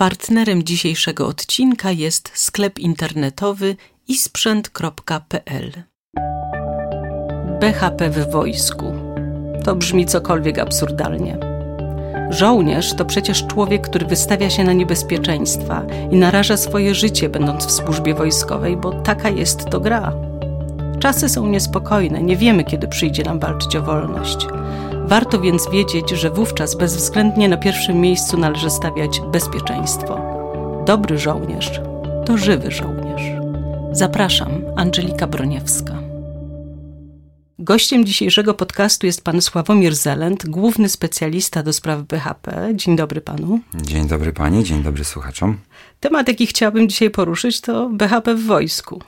[0.00, 3.76] Partnerem dzisiejszego odcinka jest sklep internetowy
[4.08, 5.72] isprzęt.pl.
[7.60, 8.92] BHP w wojsku.
[9.64, 11.38] To brzmi cokolwiek absurdalnie.
[12.30, 17.70] Żołnierz to przecież człowiek, który wystawia się na niebezpieczeństwa i naraża swoje życie, będąc w
[17.70, 20.12] służbie wojskowej, bo taka jest to gra.
[21.00, 24.46] Czasy są niespokojne, nie wiemy, kiedy przyjdzie nam walczyć o wolność.
[25.08, 30.20] Warto więc wiedzieć, że wówczas bezwzględnie na pierwszym miejscu należy stawiać bezpieczeństwo.
[30.86, 31.80] Dobry żołnierz
[32.26, 33.22] to żywy żołnierz.
[33.92, 36.02] Zapraszam, Angelika Broniewska.
[37.58, 42.72] Gościem dzisiejszego podcastu jest pan Sławomir Zelent, główny specjalista do spraw BHP.
[42.74, 43.60] Dzień dobry panu.
[43.74, 45.58] Dzień dobry pani, dzień dobry słuchaczom.
[46.00, 49.02] Temat, jaki chciałabym dzisiaj poruszyć, to BHP w wojsku.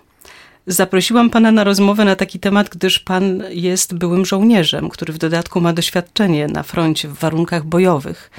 [0.67, 5.61] Zaprosiłam pana na rozmowę na taki temat, gdyż pan jest byłym żołnierzem, który w dodatku
[5.61, 8.31] ma doświadczenie na froncie w warunkach bojowych.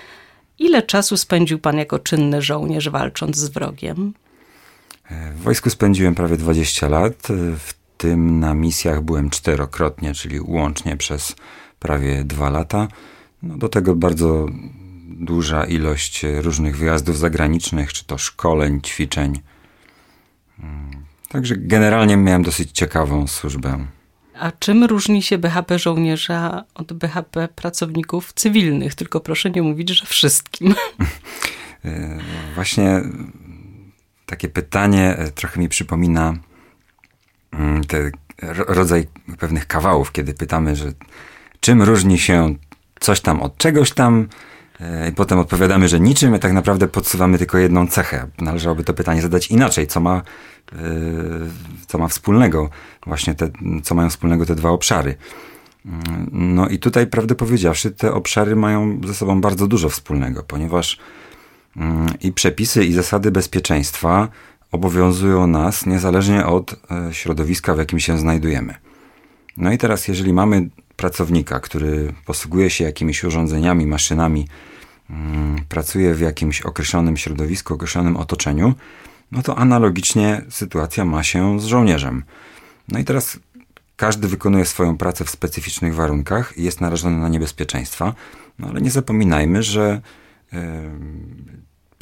[0.60, 4.14] Ile czasu spędził pan jako czynny żołnierz walcząc z wrogiem?
[5.36, 11.36] W wojsku spędziłem prawie 20 lat, w tym na misjach byłem czterokrotnie, czyli łącznie przez
[11.80, 12.88] prawie dwa lata.
[13.44, 14.48] No do tego bardzo
[15.08, 19.40] duża ilość różnych wyjazdów zagranicznych, czy to szkoleń, ćwiczeń.
[21.34, 23.86] Także generalnie miałem dosyć ciekawą służbę.
[24.40, 28.96] A czym różni się BHP żołnierza od BHP pracowników cywilnych?
[28.96, 30.76] Tylko proszę nie mówić, że wszystkim.
[31.86, 32.20] E,
[32.56, 33.02] właśnie
[34.26, 36.34] takie pytanie e, trochę mi przypomina
[37.52, 38.12] mm, te
[38.68, 39.08] rodzaj
[39.40, 40.94] pewnych kawałów, kiedy pytamy, że
[41.60, 42.56] czym różni się
[43.00, 44.28] coś tam od czegoś tam,
[45.10, 48.28] i potem odpowiadamy, że niczym, a tak naprawdę podsuwamy tylko jedną cechę.
[48.40, 49.88] Należałoby to pytanie zadać inaczej.
[49.88, 50.22] Co ma
[50.72, 52.70] Y, co ma wspólnego,
[53.06, 53.50] właśnie te,
[53.84, 55.16] co mają wspólnego te dwa obszary.
[56.32, 61.00] No i tutaj, prawdę powiedziawszy, te obszary mają ze sobą bardzo dużo wspólnego, ponieważ
[61.78, 64.28] mm, i przepisy, i zasady bezpieczeństwa
[64.72, 68.76] obowiązują nas niezależnie od e, środowiska, w jakim się znajdujemy.
[69.58, 74.48] No i teraz, jeżeli mamy pracownika, który posługuje się jakimiś urządzeniami, maszynami,
[75.10, 78.74] mm, pracuje w jakimś określonym środowisku, określonym otoczeniu,
[79.32, 82.24] no to analogicznie sytuacja ma się z żołnierzem.
[82.88, 83.40] No i teraz
[83.96, 88.14] każdy wykonuje swoją pracę w specyficznych warunkach i jest narażony na niebezpieczeństwa,
[88.60, 90.02] no ale nie zapominajmy, że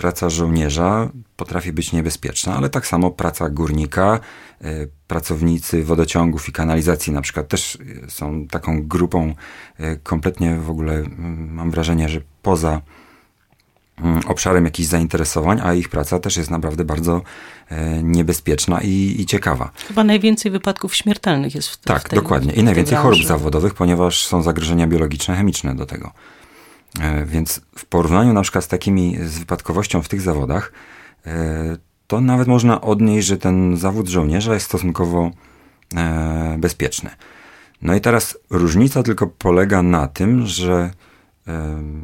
[0.01, 4.19] praca żołnierza potrafi być niebezpieczna, ale tak samo praca górnika,
[4.61, 9.33] yy, pracownicy wodociągów i kanalizacji na przykład też są taką grupą
[9.79, 11.03] yy, kompletnie w ogóle,
[11.47, 12.81] mam wrażenie, że poza
[14.27, 17.21] obszarem jakichś zainteresowań, a ich praca też jest naprawdę bardzo
[17.69, 19.71] e, niebezpieczna i, i ciekawa.
[19.87, 22.53] Chyba najwięcej wypadków śmiertelnych jest w, tak, w tej dokładnie.
[22.53, 26.11] I najwięcej chorób zawodowych, ponieważ są zagrożenia biologiczne, chemiczne do tego.
[26.99, 30.73] E, więc w porównaniu na przykład z takimi, z wypadkowością w tych zawodach,
[31.25, 35.31] e, to nawet można odnieść, że ten zawód żołnierza jest stosunkowo
[36.57, 37.09] bezpieczny.
[37.81, 40.91] No i teraz różnica tylko polega na tym, że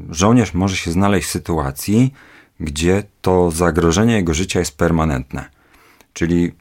[0.09, 2.13] żołnierz może się znaleźć w sytuacji,
[2.59, 5.49] gdzie to zagrożenie jego życia jest permanentne.
[6.13, 6.51] Czyli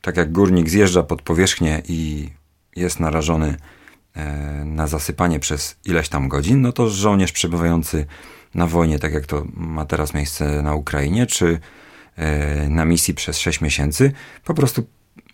[0.00, 2.30] tak jak górnik zjeżdża pod powierzchnię i
[2.76, 3.56] jest narażony e,
[4.64, 8.06] na zasypanie przez ileś tam godzin, no to żołnierz przebywający
[8.54, 11.58] na wojnie, tak jak to ma teraz miejsce na Ukrainie, czy
[12.16, 14.12] e, na misji przez 6 miesięcy,
[14.44, 14.86] po prostu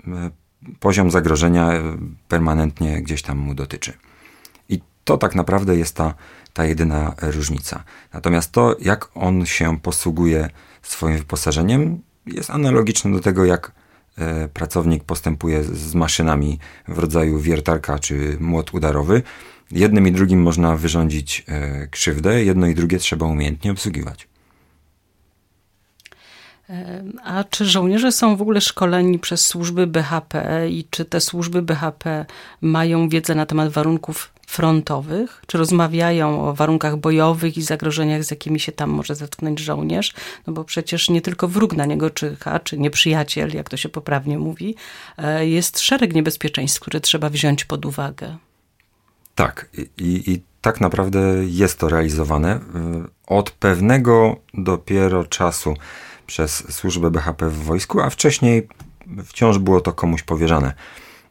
[0.06, 0.30] e,
[0.80, 1.70] poziom zagrożenia
[2.28, 3.92] permanentnie gdzieś tam mu dotyczy.
[4.68, 6.14] I to tak naprawdę jest ta
[6.52, 7.84] ta jedyna różnica.
[8.12, 10.50] Natomiast to, jak on się posługuje
[10.82, 13.72] swoim wyposażeniem, jest analogiczne do tego, jak e,
[14.52, 16.58] pracownik postępuje z maszynami
[16.88, 19.22] w rodzaju wiertarka czy młot udarowy.
[19.70, 24.31] Jednym i drugim można wyrządzić e, krzywdę, jedno i drugie trzeba umiejętnie obsługiwać.
[27.24, 32.26] A czy żołnierze są w ogóle szkoleni przez służby BHP i czy te służby BHP
[32.60, 38.60] mają wiedzę na temat warunków frontowych, czy rozmawiają o warunkach bojowych i zagrożeniach, z jakimi
[38.60, 40.14] się tam może zetknąć żołnierz,
[40.46, 44.38] no bo przecież nie tylko wróg na niego czyha, czy nieprzyjaciel, jak to się poprawnie
[44.38, 44.74] mówi,
[45.18, 48.36] e, jest szereg niebezpieczeństw, które trzeba wziąć pod uwagę.
[49.34, 49.68] Tak,
[49.98, 52.60] i, i tak naprawdę jest to realizowane.
[53.26, 55.74] Od pewnego dopiero czasu
[56.26, 58.68] przez służbę BHP w wojsku, a wcześniej
[59.24, 60.74] wciąż było to komuś powierzane.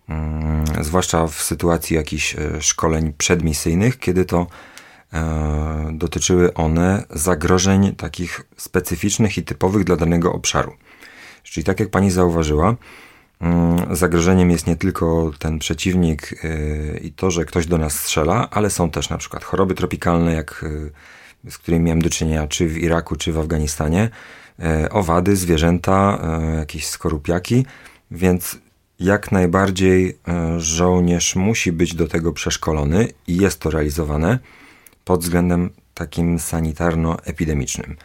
[0.10, 4.48] Mm, zwłaszcza w sytuacji jakichś e, szkoleń przedmisyjnych, kiedy to
[5.14, 10.74] e, dotyczyły one zagrożeń takich specyficznych i typowych dla danego obszaru.
[11.44, 12.76] Czyli tak jak pani zauważyła,
[13.42, 18.50] mm, zagrożeniem jest nie tylko ten przeciwnik e, i to, że ktoś do nas strzela,
[18.52, 20.66] ale są też na przykład choroby tropikalne, jak
[21.50, 24.10] z którymi miałem do czynienia, czy w Iraku, czy w Afganistanie,
[24.92, 26.19] owady, zwierzęta,
[26.58, 27.66] jakieś skorupiaki,
[28.12, 28.58] więc
[29.00, 30.18] jak najbardziej
[30.58, 34.40] żołnierz musi być do tego przeszkolony i jest to realizowane
[35.06, 37.96] pod względem takim sanitarno-epidemicznym.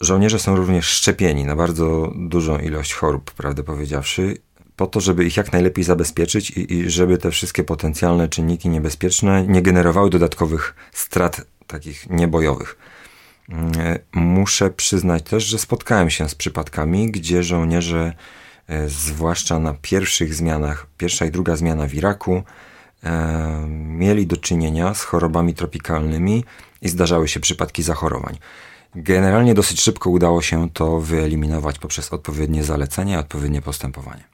[0.00, 4.38] Żołnierze są również szczepieni na bardzo dużą ilość chorób, prawdę powiedziawszy,
[4.76, 9.46] po to, żeby ich jak najlepiej zabezpieczyć i, i żeby te wszystkie potencjalne czynniki niebezpieczne
[9.46, 12.76] nie generowały dodatkowych strat takich niebojowych.
[13.48, 13.72] Mm,
[14.12, 18.12] muszę przyznać też, że spotkałem się z przypadkami, gdzie żołnierze,
[18.68, 22.42] e, zwłaszcza na pierwszych zmianach, pierwsza i druga zmiana w Iraku,
[23.04, 26.44] e, mieli do czynienia z chorobami tropikalnymi
[26.82, 28.38] i zdarzały się przypadki zachorowań.
[28.94, 34.24] Generalnie dosyć szybko udało się to wyeliminować poprzez odpowiednie zalecenia i odpowiednie postępowanie.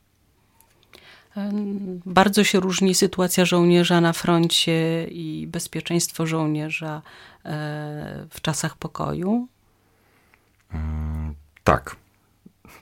[2.06, 7.02] Bardzo się różni sytuacja żołnierza na froncie i bezpieczeństwo żołnierza
[8.30, 9.48] w czasach pokoju?
[10.74, 11.34] Mm,
[11.64, 11.96] tak.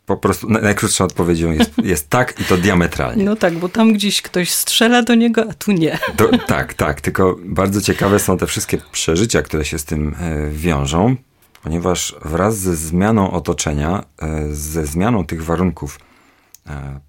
[0.06, 3.24] Po prostu najkrótszą odpowiedzią jest, jest tak i to diametralnie.
[3.24, 5.98] No tak, bo tam gdzieś ktoś strzela do niego, a tu nie.
[6.16, 7.00] To, tak, tak.
[7.00, 11.16] Tylko bardzo ciekawe są te wszystkie przeżycia, które się z tym e, wiążą,
[11.62, 15.98] ponieważ wraz ze zmianą otoczenia, e, ze zmianą tych warunków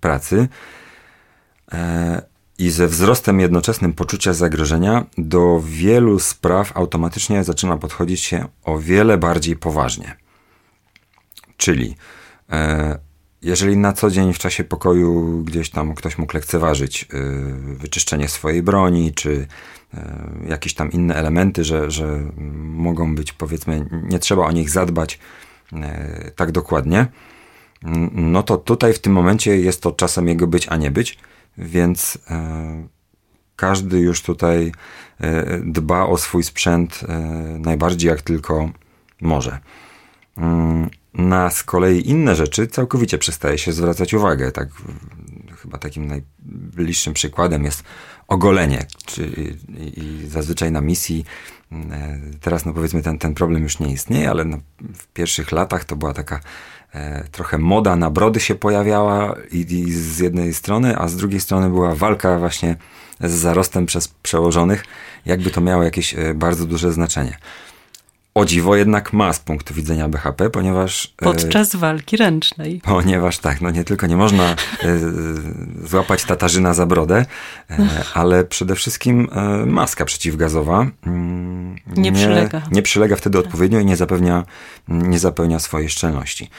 [0.02, 0.48] pracy,
[2.62, 9.18] i ze wzrostem jednoczesnym poczucia zagrożenia do wielu spraw automatycznie zaczyna podchodzić się o wiele
[9.18, 10.16] bardziej poważnie.
[11.58, 11.96] Czyli
[12.50, 13.00] e,
[13.42, 17.08] jeżeli na co dzień w czasie pokoju gdzieś tam ktoś mógł lekceważyć e,
[17.76, 19.48] wyczyszczenie swojej broni, czy
[19.94, 22.20] e, jakieś tam inne elementy, że, że
[22.58, 25.20] mogą być powiedzmy, nie trzeba o nich zadbać
[26.36, 27.08] tak dokładnie,
[28.12, 31.18] no to tutaj w tym momencie jest to czasem jego być, a nie być
[31.58, 32.88] więc e,
[33.56, 34.72] każdy już tutaj
[35.20, 37.18] e, dba o swój sprzęt e,
[37.60, 38.70] najbardziej jak tylko
[39.22, 39.60] może.
[40.38, 44.52] Mm, na z kolei inne rzeczy całkowicie przestaje się zwracać uwagę.
[44.52, 44.70] Tak,
[45.62, 47.84] chyba takim najbliższym przykładem jest
[48.28, 48.86] ogolenie.
[49.06, 49.32] Czy,
[49.78, 51.26] i, zazwyczaj na misji
[52.42, 54.58] teraz no powiedzmy ten, ten problem już nie istnieje, ale no,
[54.96, 56.40] w pierwszych latach to była taka
[57.32, 61.70] trochę moda na brody się pojawiała i, i, z jednej strony, a z drugiej strony
[61.70, 62.76] była walka właśnie
[63.20, 64.84] z zarostem przez przełożonych,
[65.26, 67.38] jakby to miało jakieś e, bardzo duże znaczenie.
[68.34, 71.14] O dziwo jednak ma z punktu widzenia BHP, ponieważ...
[71.22, 72.82] E, Podczas walki ręcznej.
[72.84, 74.56] Ponieważ tak, no nie tylko nie można
[75.84, 77.26] złapać tatarzyna za brodę,
[78.14, 79.28] ale przede wszystkim
[79.66, 82.62] maska przeciwgazowa mm, nie, nie, przylega.
[82.72, 84.44] nie przylega wtedy odpowiednio i nie zapewnia,
[84.88, 86.50] nie zapełnia swojej szczelności.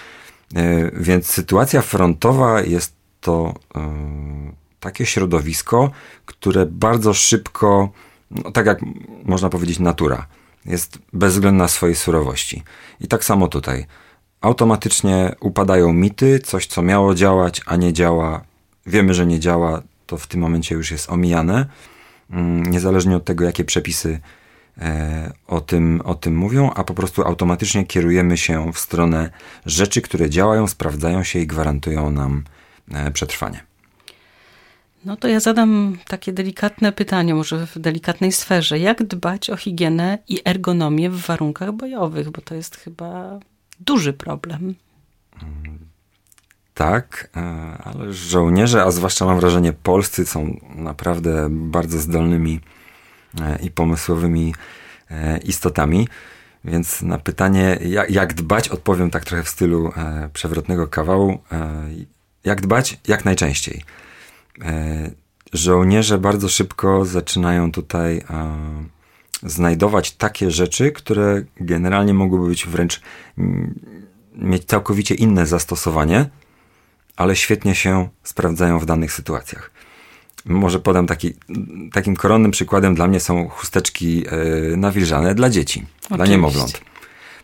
[0.56, 3.81] E, więc sytuacja frontowa jest to e,
[4.81, 5.90] takie środowisko,
[6.26, 7.90] które bardzo szybko,
[8.31, 8.78] no tak jak
[9.25, 10.26] można powiedzieć, natura,
[10.64, 12.62] jest bezwzględna swojej surowości.
[13.00, 13.87] I tak samo tutaj.
[14.40, 18.44] Automatycznie upadają mity, coś co miało działać, a nie działa.
[18.87, 21.66] Wiemy, że nie działa, to w tym momencie już jest omijane.
[22.31, 24.20] Mm, niezależnie od tego, jakie przepisy
[25.46, 29.30] o tym, o tym mówią, a po prostu automatycznie kierujemy się w stronę
[29.66, 32.44] rzeczy, które działają, sprawdzają się i gwarantują nam
[32.92, 33.64] e, przetrwanie.
[35.04, 38.78] No to ja zadam takie delikatne pytanie, może w delikatnej sferze.
[38.78, 42.30] Jak dbać o higienę i ergonomię w warunkach bojowych?
[42.30, 43.40] Bo to jest chyba
[43.80, 44.75] duży problem.
[46.75, 47.40] Tak, e,
[47.85, 52.81] ale żołnierze, a zwłaszcza mam wrażenie polscy, są naprawdę bardzo zdolnymi E,
[53.62, 54.54] i pomysłowymi
[55.10, 56.08] e, istotami.
[56.64, 61.38] Więc na pytanie, jak dbać, odpowiem tak trochę w stylu e, przewrotnego kawału.
[62.44, 63.00] Jak dbać?
[63.08, 63.84] Jak najczęściej.
[65.52, 68.24] Żołnierze bardzo szybko zaczynają tutaj
[69.42, 73.00] znajdować takie rzeczy, które generalnie mogłyby być wręcz
[74.34, 76.28] mieć całkowicie inne zastosowanie,
[77.16, 79.70] ale świetnie się sprawdzają w danych sytuacjach.
[80.44, 81.34] Może podam taki,
[81.92, 86.16] takim koronnym przykładem dla mnie są chusteczki e, nawilżane dla dzieci, Oczywiście.
[86.16, 86.80] dla niemowląt.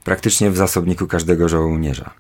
[0.05, 2.11] Praktycznie w zasobniku każdego żołnierza.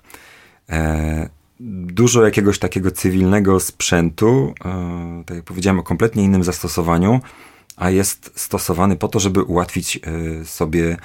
[0.70, 1.28] E,
[1.60, 7.20] dużo jakiegoś takiego cywilnego sprzętu, e, tak jak powiedziałem, o kompletnie innym zastosowaniu,
[7.76, 10.00] a jest stosowany po to, żeby ułatwić
[10.44, 10.96] sobie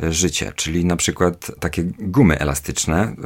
[0.00, 3.16] życie, czyli na przykład takie gumy elastyczne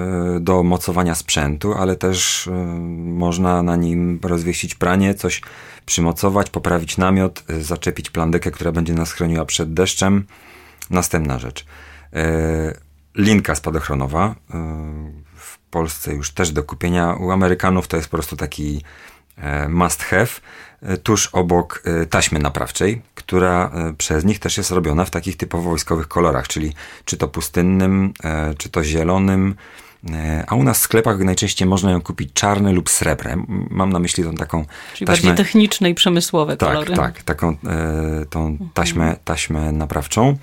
[0.40, 2.48] do mocowania sprzętu, ale też
[2.96, 5.42] można na nim rozwiesić pranie, coś
[5.90, 10.26] przymocować, poprawić namiot, y, zaczepić plandekę, która będzie nas chroniła przed deszczem.
[10.90, 11.60] Następna rzecz.
[11.60, 11.66] Y,
[13.14, 14.30] linka spadochronowa.
[14.30, 14.34] Y,
[15.36, 17.14] w Polsce już też do kupienia.
[17.14, 18.82] U Amerykanów to jest po prostu taki
[19.68, 20.26] must have
[21.02, 26.48] tuż obok taśmy naprawczej, która przez nich też jest robiona w takich typowo wojskowych kolorach,
[26.48, 28.12] czyli czy to pustynnym,
[28.58, 29.54] czy to zielonym,
[30.46, 33.44] a u nas w sklepach najczęściej można ją kupić czarne lub srebrne.
[33.70, 34.64] Mam na myśli tą taką
[34.94, 35.28] Czyli taśmę...
[35.28, 36.96] bardziej techniczne i przemysłowe tak, kolory.
[36.96, 37.56] Tak, taką
[38.30, 40.36] tą taśmę, taśmę naprawczą.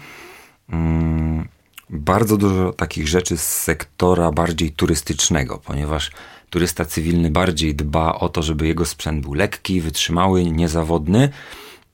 [0.70, 1.48] Mm,
[1.90, 6.12] bardzo dużo takich rzeczy z sektora bardziej turystycznego, ponieważ
[6.50, 11.30] turysta cywilny bardziej dba o to, żeby jego sprzęt był lekki, wytrzymały, niezawodny,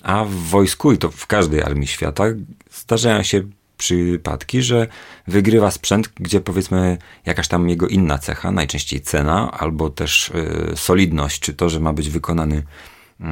[0.04, 2.24] a w wojsku i to w każdej armii świata
[2.72, 3.44] zdarzają się
[3.84, 4.88] przypadki, że
[5.28, 11.40] wygrywa sprzęt, gdzie powiedzmy jakaś tam jego inna cecha, najczęściej cena, albo też y, solidność,
[11.40, 13.24] czy to, że ma być wykonany y,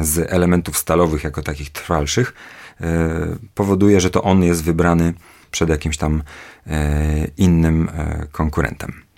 [0.00, 2.34] z elementów stalowych jako takich trwalszych,
[2.80, 2.84] y,
[3.54, 5.14] powoduje, że to on jest wybrany
[5.50, 6.22] przed jakimś tam
[6.66, 9.09] e, innym e, konkurentem.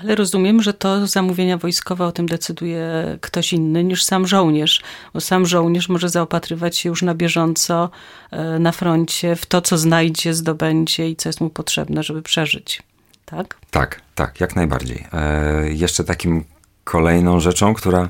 [0.00, 4.82] Ale rozumiem, że to zamówienia wojskowe o tym decyduje ktoś inny niż sam żołnierz,
[5.14, 7.90] bo sam żołnierz może zaopatrywać się już na bieżąco
[8.30, 12.82] e, na froncie w to, co znajdzie, zdobędzie i co jest mu potrzebne, żeby przeżyć.
[13.24, 13.56] Tak?
[13.70, 15.06] Tak, tak, jak najbardziej.
[15.12, 16.44] E, jeszcze takim
[16.84, 18.08] kolejną rzeczą, która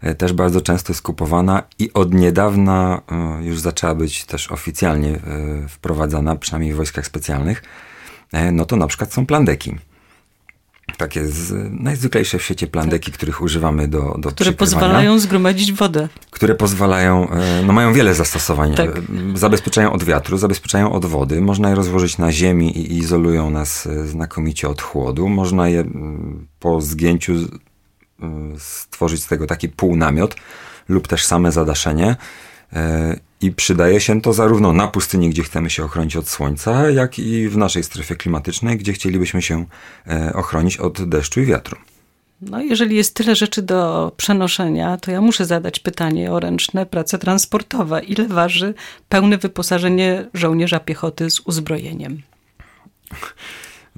[0.00, 3.00] E, też bardzo często jest kupowana i od niedawna
[3.40, 5.20] już zaczęła być też oficjalnie
[5.68, 7.62] wprowadzana, przynajmniej w wojskach specjalnych,
[8.52, 9.74] no to na przykład są plandeki.
[10.98, 13.18] Takie z, najzwyklejsze w świecie plandeki, tak.
[13.18, 16.08] których używamy do, do Które pozwalają zgromadzić wodę.
[16.30, 17.28] Które pozwalają,
[17.66, 18.74] no mają wiele zastosowań.
[18.74, 18.90] Tak.
[19.34, 21.40] Zabezpieczają od wiatru, zabezpieczają od wody.
[21.40, 25.28] Można je rozłożyć na ziemi i izolują nas znakomicie od chłodu.
[25.28, 25.84] Można je
[26.60, 27.32] po zgięciu
[28.58, 30.34] stworzyć z tego taki półnamiot
[30.88, 32.16] lub też same zadaszenie.
[33.40, 37.48] I przydaje się to zarówno na pustyni, gdzie chcemy się ochronić od słońca, jak i
[37.48, 39.66] w naszej strefie klimatycznej, gdzie chcielibyśmy się
[40.06, 41.76] e, ochronić od deszczu i wiatru.
[42.40, 47.18] No, jeżeli jest tyle rzeczy do przenoszenia, to ja muszę zadać pytanie o ręczne prace
[47.18, 48.00] transportowe.
[48.04, 48.74] Ile waży
[49.08, 52.22] pełne wyposażenie żołnierza piechoty z uzbrojeniem?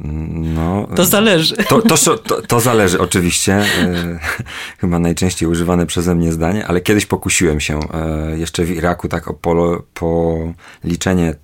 [0.04, 1.56] No, to zależy.
[1.56, 3.54] To, to, to, to zależy oczywiście.
[3.54, 4.18] E,
[4.80, 9.28] chyba najczęściej używane przeze mnie zdanie, ale kiedyś pokusiłem się e, jeszcze w Iraku tak
[9.28, 11.34] o polo, policzenie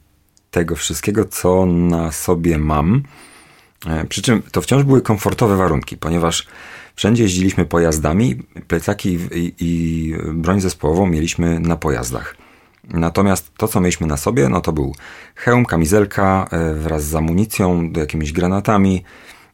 [0.51, 3.03] tego wszystkiego, co na sobie mam.
[3.87, 6.47] E, przy czym to wciąż były komfortowe warunki, ponieważ
[6.95, 8.37] wszędzie jeździliśmy pojazdami,
[8.69, 12.46] plecaki i, i broń zespołową mieliśmy na pojazdach.
[12.89, 14.95] Natomiast to, co mieliśmy na sobie, no to był
[15.35, 19.05] hełm, kamizelka e, wraz z amunicją, jakimiś granatami,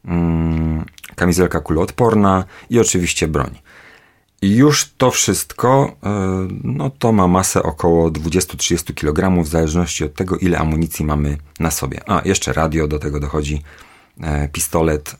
[0.04, 0.84] mm,
[1.14, 3.58] kamizelka kuloodporna i oczywiście broń.
[4.42, 10.14] I już to wszystko, e, no to ma masę około 20-30 kg, w zależności od
[10.14, 12.00] tego, ile amunicji mamy na sobie.
[12.06, 13.62] A, jeszcze radio, do tego dochodzi
[14.20, 15.16] e, pistolet,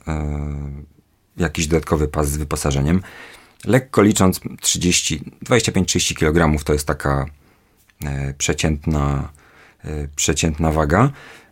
[1.37, 3.01] jakiś dodatkowy pas z wyposażeniem.
[3.65, 7.25] Lekko licząc, 30, 25-30 kg to jest taka
[8.37, 9.29] przeciętna,
[9.83, 11.09] e, przeciętna waga.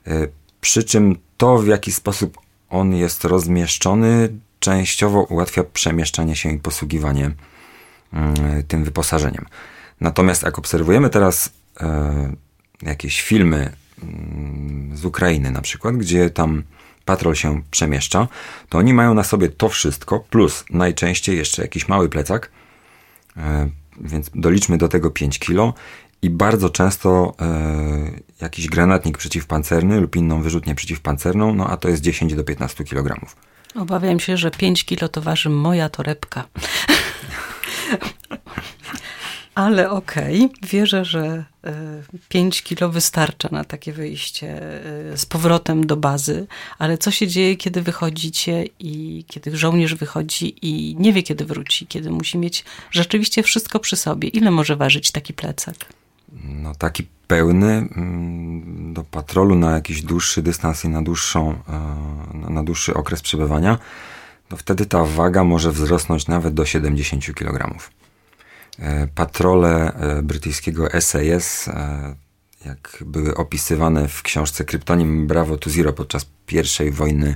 [0.08, 0.28] E,
[0.62, 2.38] przy czym to, w jaki sposób
[2.70, 4.30] on jest rozmieszczony,
[4.60, 7.32] częściowo ułatwia przemieszczanie się i posługiwanie
[8.14, 9.46] mm, tym wyposażeniem.
[10.02, 11.50] Natomiast jak obserwujemy teraz
[12.82, 16.64] jakieś filmy mm, z Ukrainy na przykład, gdzie tam
[17.06, 18.28] patrol się przemieszcza,
[18.70, 22.52] to oni mają na sobie to wszystko, plus najczęściej jeszcze jakiś mały plecak,
[24.02, 25.74] więc doliczmy do tego 5 kilo
[26.22, 28.12] i bardzo często e,
[28.42, 33.26] jakiś granatnik przeciwpancerny lub inną wyrzutnię przeciwpancerną, no a to jest 10 do 15 kg.
[33.76, 36.44] Obawiam się, że 5 kilo to waży moja torebka.
[39.56, 40.70] Ale okej, okay.
[40.70, 41.46] wierzę, że
[42.30, 44.62] 5 e, kilo wystarcza na takie wyjście
[45.14, 46.48] e, z powrotem do bazy.
[46.80, 51.88] Ale co się dzieje, kiedy wychodzicie i kiedy żołnierz wychodzi i nie wie, kiedy wróci,
[51.88, 54.28] kiedy musi mieć rzeczywiście wszystko przy sobie?
[54.28, 55.76] Ile może ważyć taki plecak?
[56.32, 61.56] No, taki pełny mm, do patrolu na jakiś dłuższy dystans i na, dłuższą,
[62.48, 63.80] e, na dłuższy okres przebywania,
[64.50, 67.78] to wtedy ta waga może wzrosnąć nawet do 70 kg.
[68.80, 71.70] E, patrole e, brytyjskiego SAS,
[72.66, 77.36] jak były opisywane w książce Kryptonim Bravo to Zero podczas pierwszej wojny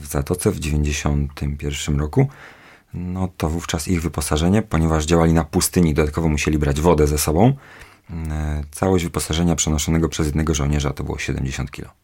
[0.00, 2.28] w Zatoce w 1991 roku,
[2.94, 7.56] no to wówczas ich wyposażenie, ponieważ działali na pustyni, dodatkowo musieli brać wodę ze sobą,
[8.70, 11.94] całość wyposażenia przenoszonego przez jednego żołnierza to było 70 kg.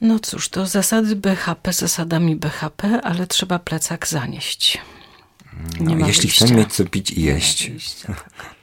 [0.00, 4.78] No cóż, to zasady BHP zasadami BHP, ale trzeba plecak zanieść.
[5.80, 7.70] No, jeśli chcemy mieć co pić i jeść.
[8.06, 8.54] tak.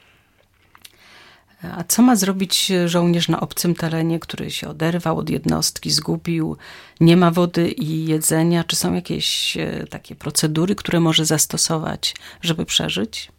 [1.62, 6.58] A co ma zrobić żołnierz na obcym terenie, który się oderwał od jednostki, zgubił,
[7.00, 8.64] nie ma wody i jedzenia?
[8.64, 13.32] Czy są jakieś e, takie procedury, które może zastosować, żeby przeżyć?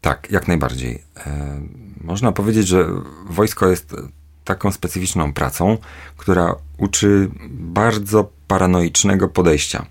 [0.00, 1.02] Tak, jak najbardziej.
[1.16, 1.60] E,
[2.00, 2.86] można powiedzieć, że
[3.30, 3.96] wojsko jest
[4.44, 5.78] taką specyficzną pracą,
[6.16, 9.86] która uczy bardzo paranoicznego podejścia.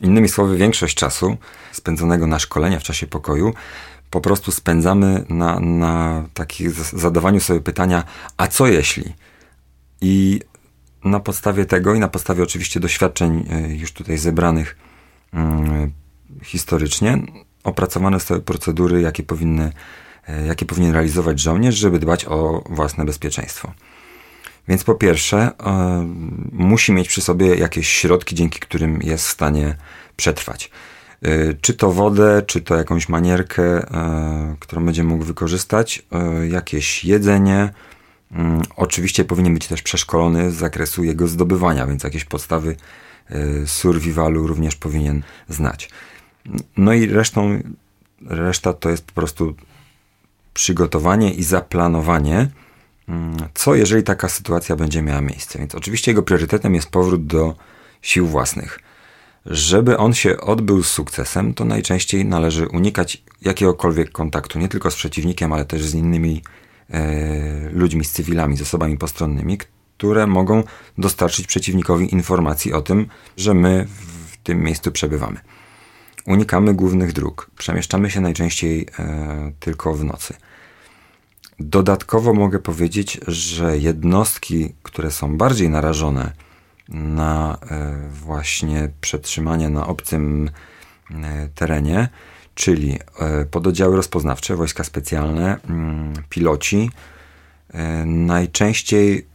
[0.00, 1.36] Innymi słowy, większość czasu
[1.72, 3.54] spędzonego na szkolenia w czasie pokoju
[4.10, 8.04] po prostu spędzamy na, na takich zadawaniu sobie pytania,
[8.36, 9.04] a co jeśli?
[10.00, 10.40] I
[11.04, 14.76] na podstawie tego i na podstawie oczywiście doświadczeń e, już tutaj zebranych
[15.32, 15.92] hmm,
[16.42, 17.18] historycznie,
[17.64, 19.72] opracowane są procedury, jakie powinny,
[20.28, 23.72] e, jakie powinien realizować żołnierz, żeby dbać o własne bezpieczeństwo.
[24.68, 26.06] Więc po pierwsze, e,
[26.52, 29.76] musi mieć przy sobie jakieś środki, dzięki którym jest w stanie
[30.16, 30.70] przetrwać.
[31.22, 33.86] E, czy to wodę, czy to jakąś manierkę,
[34.60, 36.02] którą będzie mógł wykorzystać,
[36.48, 37.72] jakieś jedzenie.
[38.32, 42.76] Mm, oczywiście powinien być też przeszkolony z zakresu jego zdobywania, więc jakieś podstawy
[43.66, 45.90] survivalu również powinien znać.
[46.76, 47.62] No i resztą,
[48.26, 49.54] reszta to jest po prostu
[50.54, 52.48] przygotowanie i zaplanowanie,
[53.08, 55.58] mm, co jeżeli taka sytuacja będzie miała miejsce.
[55.58, 57.54] Więc oczywiście jego priorytetem jest powrót do
[58.02, 58.78] sił własnych.
[59.46, 64.94] Żeby on się odbył z sukcesem, to najczęściej należy unikać jakiegokolwiek kontaktu, nie tylko z
[64.94, 66.42] przeciwnikiem, ale też z innymi
[66.90, 69.58] e, ludźmi, z cywilami, z osobami postronnymi,
[69.98, 70.62] które mogą
[70.98, 73.86] dostarczyć przeciwnikowi informacji o tym, że my
[74.30, 75.40] w tym miejscu przebywamy.
[76.26, 77.50] Unikamy głównych dróg.
[77.58, 80.34] Przemieszczamy się najczęściej e, tylko w nocy.
[81.60, 86.32] Dodatkowo mogę powiedzieć, że jednostki, które są bardziej narażone
[86.88, 90.50] na e, właśnie przetrzymanie na obcym
[91.10, 92.08] e, terenie,
[92.54, 96.90] czyli e, pododdziały rozpoznawcze, wojska specjalne, mm, piloci,
[98.06, 99.26] najczęściej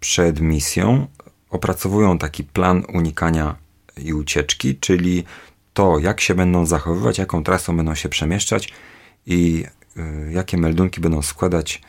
[0.00, 1.06] przed misją
[1.50, 3.56] opracowują taki plan unikania
[3.96, 5.24] i ucieczki, czyli
[5.74, 8.68] to, jak się będą zachowywać, jaką trasą będą się przemieszczać
[9.26, 9.64] i
[10.30, 11.82] jakie meldunki będą składać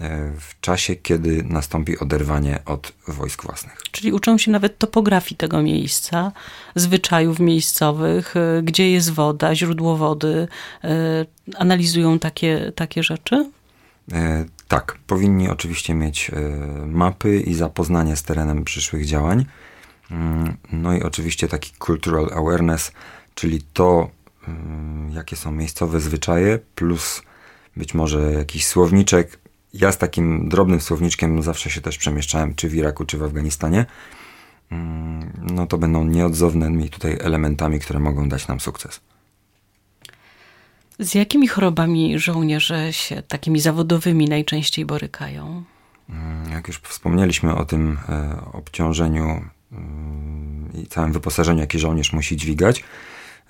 [0.00, 3.82] E, w czasie, kiedy nastąpi oderwanie od wojsk własnych.
[3.92, 6.32] Czyli uczą się nawet topografii tego miejsca,
[6.74, 10.48] zwyczajów miejscowych, e, gdzie jest woda, źródło wody.
[10.84, 10.88] E,
[11.56, 13.50] analizują takie, takie rzeczy?
[14.68, 16.30] Tak, powinni oczywiście mieć
[16.86, 19.44] mapy i zapoznanie z terenem przyszłych działań.
[20.10, 22.92] Mm, no i oczywiście taki cultural awareness,
[23.36, 24.10] czyli to,
[24.48, 27.22] mm, jakie są miejscowe zwyczaje, plus
[27.76, 29.38] być może jakiś słowniczek
[29.80, 33.86] ja z takim drobnym słowniczkiem zawsze się też przemieszczałem, czy w Iraku, czy w Afganistanie.
[34.70, 39.00] Mm, no to będą nieodzownymi tutaj elementami, które mogą dać nam sukces.
[40.98, 45.64] Z jakimi chorobami żołnierze się takimi zawodowymi najczęściej borykają?
[46.10, 49.44] Mm, jak już wspomnieliśmy o tym e, obciążeniu
[50.74, 52.84] i całym wyposażeniu, jakie żołnierz musi dźwigać,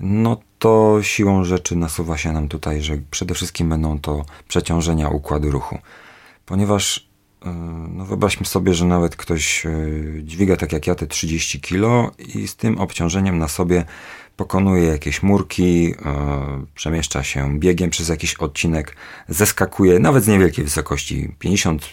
[0.01, 5.51] no to siłą rzeczy nasuwa się nam tutaj, że przede wszystkim będą to przeciążenia układu
[5.51, 5.79] ruchu.
[6.47, 7.09] Ponieważ
[7.47, 7.51] e,
[7.95, 9.71] no wyobraźmy sobie, że nawet ktoś e,
[10.23, 13.85] dźwiga tak jak ja te 30 kg i z tym obciążeniem na sobie
[14.37, 18.97] pokonuje jakieś murki, e, przemieszcza się biegiem przez jakiś odcinek,
[19.29, 21.89] zeskakuje nawet z niewielkiej wysokości 50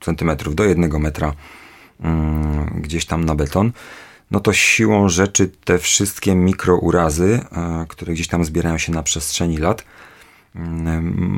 [0.00, 1.32] cm do 1 metra
[2.00, 3.72] mm, gdzieś tam na beton,
[4.30, 7.40] no to siłą rzeczy te wszystkie mikrourazy,
[7.88, 9.84] które gdzieś tam zbierają się na przestrzeni lat,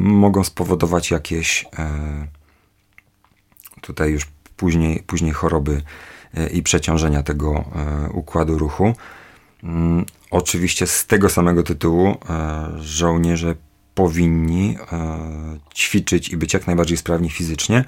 [0.01, 2.27] mogą spowodować jakieś e,
[3.81, 5.83] tutaj już później, później choroby
[6.35, 8.95] e, i przeciążenia tego e, układu ruchu.
[9.63, 12.17] Mm, oczywiście z tego samego tytułu
[12.79, 13.55] żołnierze
[13.95, 14.77] powinni
[15.75, 17.85] ćwiczyć i być jak najbardziej sprawni fizycznie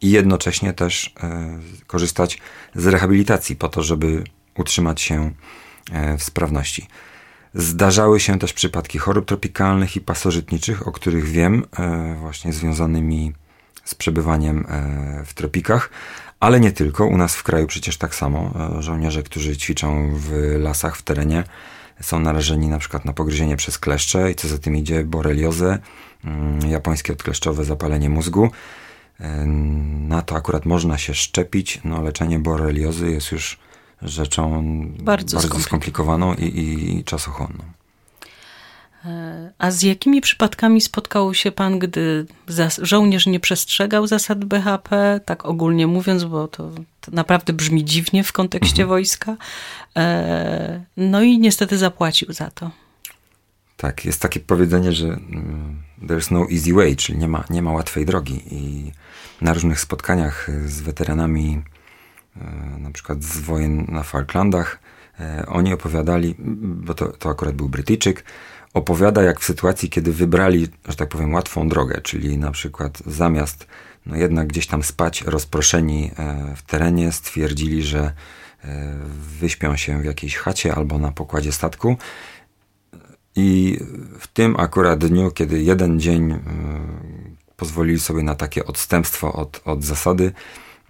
[0.00, 1.14] i jednocześnie też
[1.86, 2.38] korzystać
[2.74, 5.30] z rehabilitacji po to, żeby utrzymać się
[6.18, 6.88] w sprawności.
[7.58, 13.32] Zdarzały się też przypadki chorób tropikalnych i pasożytniczych, o których wiem, e, właśnie związanymi
[13.84, 15.90] z przebywaniem e, w tropikach,
[16.40, 17.06] ale nie tylko.
[17.06, 18.54] U nas w kraju przecież tak samo.
[18.78, 21.44] E, żołnierze, którzy ćwiczą w lasach, w terenie,
[22.00, 25.78] są narażeni na przykład na pogryzienie przez kleszcze i co za tym idzie boreliozę,
[26.24, 28.50] mm, japońskie odkleszczowe zapalenie mózgu.
[30.08, 31.80] Na to akurat można się szczepić.
[31.84, 33.58] No, leczenie boreliozy jest już
[34.02, 34.62] rzeczą
[34.98, 37.64] bardzo, bardzo skomplikowaną i, i, i czasochłonną.
[39.04, 42.26] E, a z jakimi przypadkami spotkał się pan, gdy
[42.82, 48.32] żołnierz nie przestrzegał zasad BHP, tak ogólnie mówiąc, bo to, to naprawdę brzmi dziwnie w
[48.32, 48.88] kontekście mhm.
[48.88, 49.36] wojska,
[49.96, 52.70] e, no i niestety zapłacił za to?
[53.76, 57.72] Tak, jest takie powiedzenie, że mm, there's no easy way, czyli nie ma, nie ma
[57.72, 58.42] łatwej drogi.
[58.50, 58.92] I
[59.40, 61.62] na różnych spotkaniach z weteranami,
[62.36, 64.78] e, na przykład z wojen na Falklandach,
[65.20, 68.24] e, oni opowiadali, bo to, to akurat był Brytyjczyk,
[68.74, 73.66] opowiada jak w sytuacji, kiedy wybrali, że tak powiem, łatwą drogę, czyli na przykład zamiast
[74.06, 78.12] no jednak gdzieś tam spać rozproszeni e, w terenie, stwierdzili, że
[79.40, 81.96] wyśpią się w jakiejś chacie albo na pokładzie statku
[83.36, 83.78] i
[84.18, 86.38] w tym akurat dniu, kiedy jeden dzień y,
[87.56, 90.32] pozwolili sobie na takie odstępstwo od, od zasady,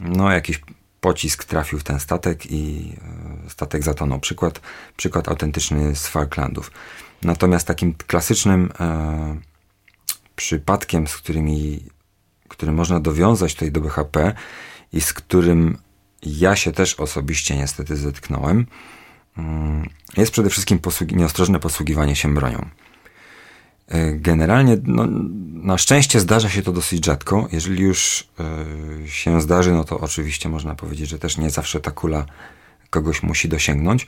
[0.01, 0.61] no jakiś
[1.01, 2.93] pocisk trafił w ten statek i
[3.47, 4.21] y, statek zatonął.
[4.21, 4.61] Przykład,
[4.97, 6.71] przykład autentyczny z Falklandów.
[7.23, 9.37] Natomiast takim klasycznym e,
[10.37, 11.83] przypadkiem, z którymi,
[12.49, 14.35] który można dowiązać tutaj do BHP
[14.93, 15.79] i z którym
[16.23, 18.67] ja się też osobiście niestety zetknąłem,
[20.17, 22.69] jest przede wszystkim posługi nieostrożne posługiwanie się bronią.
[23.89, 25.07] E, generalnie, no,
[25.53, 27.49] na szczęście zdarza się to dosyć rzadko.
[27.53, 28.29] Jeżeli już
[29.05, 32.27] y, się zdarzy, no to oczywiście można powiedzieć, że też nie zawsze ta kula
[32.91, 34.07] kogoś musi dosięgnąć.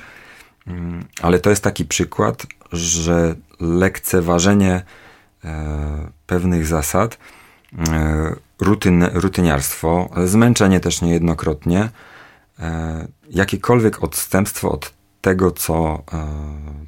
[0.69, 0.71] Y,
[1.23, 4.83] ale to jest taki przykład, że lekceważenie
[5.45, 5.49] y,
[6.27, 7.19] pewnych zasad,
[8.61, 11.89] rutyn, rutyniarstwo, zmęczenie też niejednokrotnie,
[13.31, 14.98] jakiekolwiek odstępstwo od
[15.29, 16.27] tego, co e,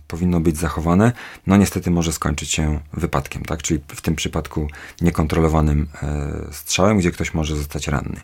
[0.08, 1.12] powinno być zachowane,
[1.46, 3.62] no niestety może skończyć się wypadkiem, tak?
[3.62, 4.68] Czyli w tym przypadku
[5.00, 8.20] niekontrolowanym e, strzałem, gdzie ktoś może zostać ranny.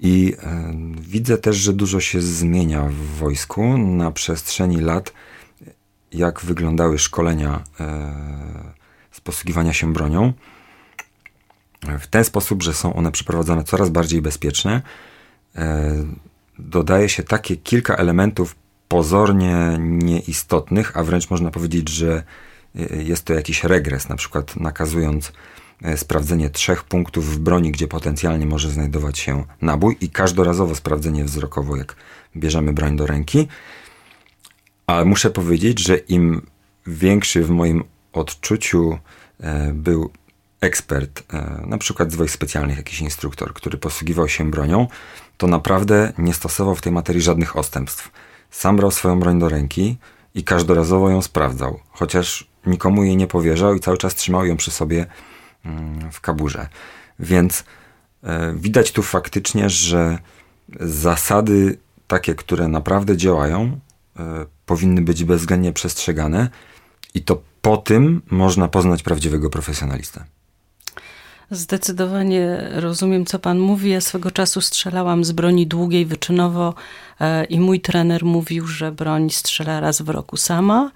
[0.00, 5.12] I e, widzę też, że dużo się zmienia w wojsku na przestrzeni lat,
[6.12, 7.64] jak wyglądały szkolenia
[9.10, 10.32] z posługiwania się bronią.
[12.00, 14.82] W ten sposób, że są one przeprowadzane coraz bardziej bezpieczne.
[16.58, 18.54] Dodaje się takie kilka elementów
[18.92, 22.22] pozornie nieistotnych, a wręcz można powiedzieć, że
[22.76, 25.32] y, jest to jakiś regres, na przykład nakazując
[25.82, 31.24] e, sprawdzenie trzech punktów w broni, gdzie potencjalnie może znajdować się nabój i każdorazowo sprawdzenie
[31.24, 31.96] wzrokowo, jak
[32.36, 33.48] bierzemy broń do ręki.
[34.86, 36.46] Ale muszę powiedzieć, że im
[36.86, 38.98] większy w moim odczuciu
[39.40, 40.10] e, był
[40.60, 44.88] ekspert, e, na przykład z wojsk specjalnych, jakiś instruktor, który posługiwał się bronią,
[45.36, 48.10] to naprawdę nie stosował w tej materii żadnych odstępstw
[48.52, 49.96] sam brał swoją broń do ręki
[50.34, 54.70] i każdorazowo ją sprawdzał, chociaż nikomu jej nie powierzał i cały czas trzymał ją przy
[54.70, 55.06] sobie
[55.64, 56.68] mm, w kaburze.
[57.18, 57.64] Więc
[58.22, 60.18] e, widać tu faktycznie, że
[60.80, 63.80] zasady takie, które naprawdę działają,
[64.18, 66.48] e, powinny być bezwzględnie przestrzegane
[67.14, 70.24] i to po tym można poznać prawdziwego profesjonalistę.
[71.52, 73.90] Zdecydowanie rozumiem, co pan mówi.
[73.90, 76.74] Ja swego czasu strzelałam z broni długiej wyczynowo
[77.20, 80.90] e, i mój trener mówił, że broń strzela raz w roku sama,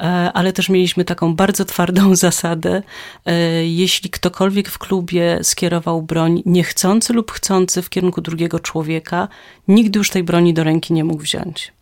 [0.00, 0.02] e,
[0.34, 2.82] ale też mieliśmy taką bardzo twardą zasadę.
[3.26, 9.28] E, jeśli ktokolwiek w klubie skierował broń niechcący lub chcący w kierunku drugiego człowieka,
[9.68, 11.72] nigdy już tej broni do ręki nie mógł wziąć.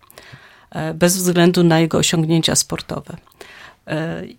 [0.94, 3.16] Bez względu na jego osiągnięcia sportowe.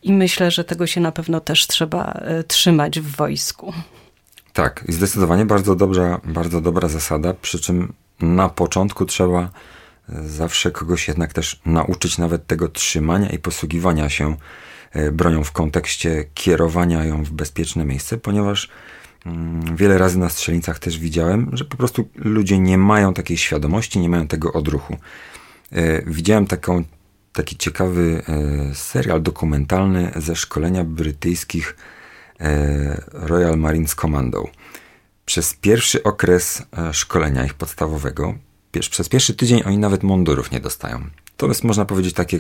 [0.03, 3.73] I myślę, że tego się na pewno też trzeba e, trzymać w wojsku.
[4.53, 9.49] Tak, zdecydowanie bardzo dobra, bardzo dobra zasada, przy czym na początku trzeba
[10.09, 14.35] e, zawsze kogoś jednak też nauczyć nawet tego trzymania i posługiwania się
[14.91, 18.69] e, bronią w kontekście kierowania ją w bezpieczne miejsce, ponieważ
[19.25, 23.99] mm, wiele razy na strzelnicach też widziałem, że po prostu ludzie nie mają takiej świadomości,
[23.99, 24.97] nie mają tego odruchu.
[26.05, 26.83] Widziałem taką
[27.33, 31.75] taki ciekawy e, serial dokumentalny ze szkolenia brytyjskich
[32.39, 34.49] e, Royal Marines Commando.
[35.25, 38.33] Przez pierwszy okres e, szkolenia ich podstawowego,
[38.89, 41.03] przez pierwszy tydzień oni nawet mundurów nie dostają.
[41.37, 42.39] To jest, można powiedzieć, takie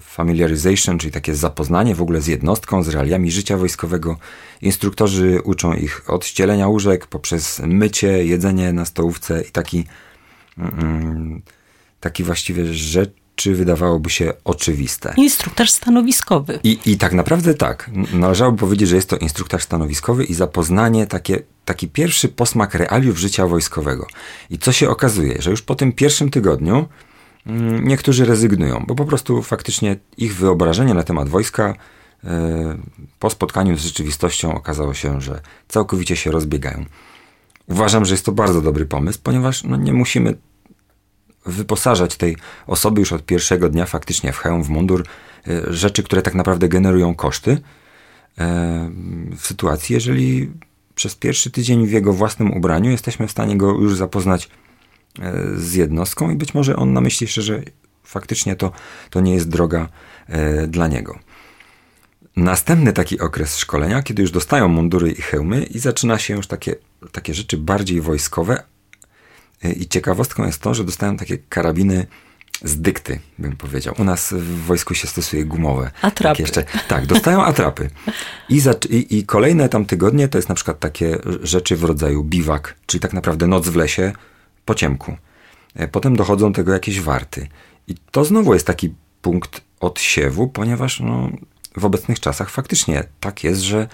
[0.00, 4.16] familiarization, czyli takie zapoznanie w ogóle z jednostką, z realiami życia wojskowego.
[4.62, 9.84] Instruktorzy uczą ich od ścielenia łóżek poprzez mycie, jedzenie na stołówce i taki,
[10.58, 11.42] mm, mm,
[12.04, 15.14] taki właściwie rzecz, czy wydawałoby się oczywiste.
[15.16, 16.58] Instruktaż stanowiskowy.
[16.64, 17.90] I, I tak naprawdę tak.
[18.12, 23.46] Należałoby powiedzieć, że jest to instruktaż stanowiskowy i zapoznanie, takie, taki pierwszy posmak realiów życia
[23.46, 24.06] wojskowego.
[24.50, 26.88] I co się okazuje, że już po tym pierwszym tygodniu
[27.46, 31.74] mm, niektórzy rezygnują, bo po prostu faktycznie ich wyobrażenie na temat wojska
[32.24, 32.30] yy,
[33.18, 36.84] po spotkaniu z rzeczywistością okazało się, że całkowicie się rozbiegają.
[37.68, 40.36] Uważam, że jest to bardzo dobry pomysł, ponieważ no, nie musimy
[41.46, 45.04] wyposażać tej osoby już od pierwszego dnia faktycznie w hełm, w mundur,
[45.48, 47.50] e, rzeczy, które tak naprawdę generują koszty
[48.38, 48.90] e,
[49.36, 50.50] w sytuacji, jeżeli
[50.94, 54.48] przez pierwszy tydzień w jego własnym ubraniu jesteśmy w stanie go już zapoznać
[55.20, 57.62] e, z jednostką i być może on namyśli szczerze,
[58.04, 58.72] faktycznie to,
[59.10, 59.88] to nie jest droga
[60.68, 61.18] dla niego.
[62.36, 66.74] Następny taki okres szkolenia, kiedy już dostają mundury i hełmy i zaczyna się już takie,
[67.12, 68.62] takie rzeczy bardziej wojskowe.
[69.64, 72.06] E, I ciekawostką jest to, że dostają takie karabiny
[72.62, 73.94] z dykty, bym powiedział.
[73.98, 75.90] U nas w wojsku się stosuje gumowe.
[76.02, 76.22] Atrapy.
[76.22, 77.90] Tak, jeszcze, tak dostają atrapy.
[78.48, 82.24] I, za, i, I kolejne tam tygodnie to jest na przykład takie rzeczy w rodzaju
[82.24, 84.12] biwak, czyli tak naprawdę noc w lesie
[84.64, 85.16] po ciemku.
[85.74, 87.48] E, potem dochodzą do tego jakieś warty.
[87.88, 91.30] I to znowu jest taki punkt odsiewu, ponieważ no,
[91.76, 93.88] w obecnych czasach faktycznie tak jest, że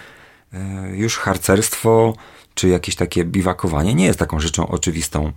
[0.53, 2.15] e, już harcerstwo
[2.55, 5.33] czy jakieś takie biwakowanie nie jest taką rzeczą oczywistą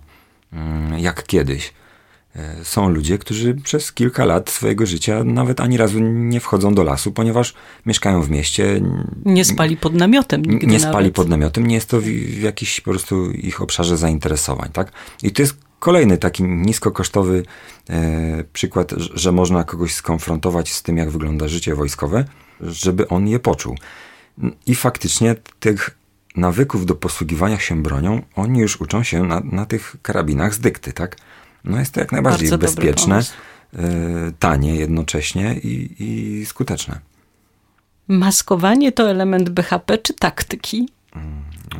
[0.98, 1.72] jak kiedyś.
[2.36, 6.82] E, są ludzie, którzy przez kilka lat swojego życia nawet ani razu nie wchodzą do
[6.82, 7.54] lasu, ponieważ
[7.86, 8.80] mieszkają w mieście.
[9.24, 10.44] Nie spali pod namiotem.
[10.44, 11.14] Nigdy nie spali nawet.
[11.14, 14.92] pod namiotem, nie jest to w, w jakiś po prostu ich obszarze zainteresowań, tak?
[15.22, 17.42] I to jest kolejny taki niskokosztowy
[17.90, 22.24] e, przykład, że można kogoś skonfrontować z tym, jak wygląda życie wojskowe,
[22.60, 23.76] żeby on je poczuł.
[24.66, 25.90] I faktycznie tych
[26.36, 30.92] nawyków do posługiwania się bronią, oni już uczą się na, na tych karabinach z dykty,
[30.92, 31.16] tak?
[31.64, 33.22] No jest to jak najbardziej Bardzo bezpieczne, e,
[34.38, 37.00] tanie jednocześnie i, i skuteczne.
[38.08, 40.88] Maskowanie to element BHP czy taktyki?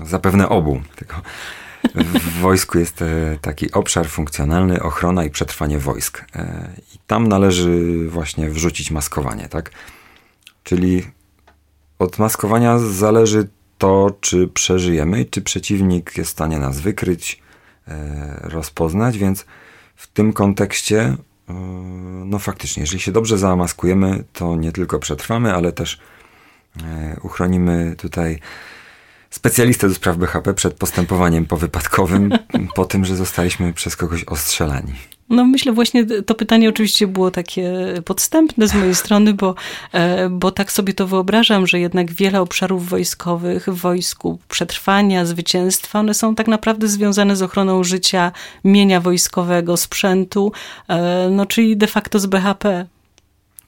[0.04, 0.80] Zapewne obu.
[0.96, 1.22] Tylko
[1.94, 6.24] w wojsku jest e, taki obszar funkcjonalny, ochrona i przetrwanie wojsk.
[6.36, 9.70] E, I tam należy właśnie wrzucić maskowanie, tak?
[10.64, 11.02] Czyli
[11.98, 13.48] od maskowania zależy
[13.84, 17.42] to, czy przeżyjemy i czy przeciwnik jest w stanie nas wykryć,
[17.88, 19.46] e, rozpoznać, więc
[19.96, 21.16] w tym kontekście,
[22.24, 26.00] no faktycznie, jeżeli się dobrze zamaskujemy, to nie tylko przetrwamy, ale też
[27.22, 28.38] uchronimy tutaj
[29.30, 32.30] specjalistę do spraw BHP przed postępowaniem powypadkowym
[32.74, 34.92] po tym, że zostaliśmy przez kogoś ostrzelani.
[35.28, 37.72] No myślę właśnie, to pytanie oczywiście było takie
[38.04, 39.54] podstępne z mojej strony, bo,
[39.92, 46.00] e, bo tak sobie to wyobrażam, że jednak wiele obszarów wojskowych w wojsku, przetrwania, zwycięstwa,
[46.00, 48.32] one są tak naprawdę związane z ochroną życia,
[48.64, 50.52] mienia wojskowego, sprzętu,
[50.88, 52.86] e, no czyli de facto z BHP.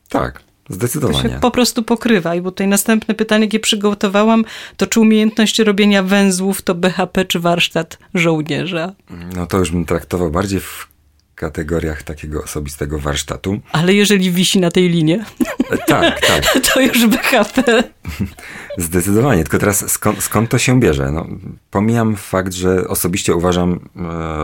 [0.08, 0.46] Tak.
[0.68, 1.22] Zdecydowanie.
[1.22, 2.34] To się po prostu pokrywa.
[2.34, 4.44] I bo tutaj następne pytanie, jakie przygotowałam,
[4.76, 8.92] to czy umiejętność robienia węzłów to BHP czy warsztat żołnierza?
[9.36, 10.88] No to już bym traktował bardziej w
[11.37, 13.61] kategoriach takiego osobistego warsztatu.
[13.72, 15.25] Ale jeżeli wisi na tej linie,
[15.87, 16.44] tak, tak.
[16.62, 17.85] to już BHP.
[18.79, 21.12] Zdecydowanie, tylko teraz skąd, skąd to się bierze?
[21.12, 21.27] No,
[21.70, 23.81] pomijam fakt, że osobiście uważam,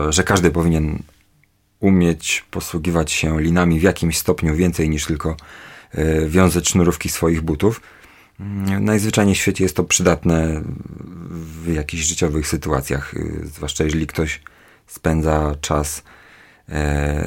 [0.07, 1.03] e, że każdy powinien
[1.79, 5.35] umieć posługiwać się linami w jakimś stopniu więcej niż tylko
[5.91, 7.81] e, wiązać sznurówki swoich butów.
[8.79, 10.61] Najzwyczajniej w świecie jest to przydatne
[11.29, 14.41] w jakichś życiowych sytuacjach, e, zwłaszcza jeżeli ktoś
[14.87, 16.03] spędza czas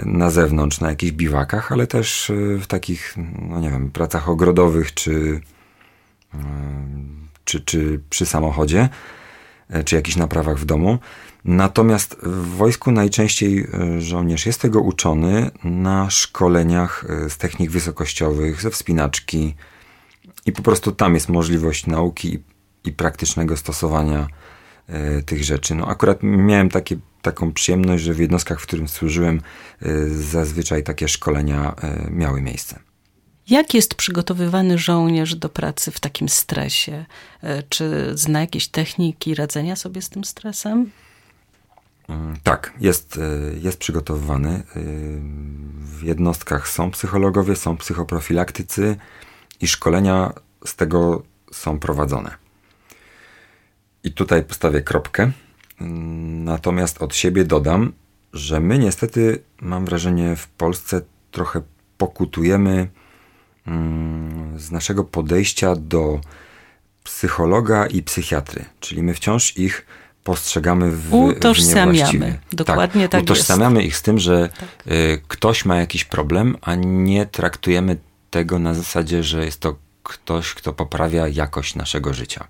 [0.04, 3.14] na zewnątrz, na jakichś biwakach, ale też w takich,
[3.48, 5.40] no nie wiem, pracach ogrodowych czy,
[7.44, 8.88] czy, czy przy samochodzie,
[9.84, 10.98] czy jakichś naprawach w domu.
[11.44, 13.66] Natomiast w wojsku najczęściej
[13.98, 19.54] żołnierz jest tego uczony na szkoleniach z technik wysokościowych, ze wspinaczki
[20.46, 22.38] i po prostu tam jest możliwość nauki
[22.84, 24.26] i praktycznego stosowania
[25.26, 25.74] tych rzeczy.
[25.74, 26.96] No akurat miałem takie
[27.26, 29.40] taką przyjemność, że w jednostkach, w którym służyłem,
[30.08, 31.74] zazwyczaj takie szkolenia
[32.10, 32.78] miały miejsce.
[33.48, 37.06] Jak jest przygotowywany żołnierz do pracy w takim stresie?
[37.68, 40.90] Czy zna jakieś techniki radzenia sobie z tym stresem?
[42.42, 43.20] Tak, jest,
[43.62, 44.62] jest przygotowywany.
[45.78, 48.96] W jednostkach są psychologowie, są psychoprofilaktycy
[49.60, 50.32] i szkolenia
[50.66, 52.30] z tego są prowadzone.
[54.04, 55.32] I tutaj postawię kropkę.
[55.80, 57.92] Natomiast od siebie dodam,
[58.32, 61.62] że my niestety, mam wrażenie, w Polsce trochę
[61.98, 62.88] pokutujemy
[64.56, 66.20] z naszego podejścia do
[67.04, 68.64] psychologa i psychiatry.
[68.80, 69.86] Czyli my wciąż ich
[70.24, 72.38] postrzegamy w, utożsamiamy.
[72.52, 73.88] W Dokładnie tak, tak Utożsamiamy jest.
[73.88, 74.92] ich z tym, że tak.
[74.92, 77.96] y, ktoś ma jakiś problem, a nie traktujemy
[78.30, 82.46] tego na zasadzie, że jest to ktoś, kto poprawia jakość naszego życia.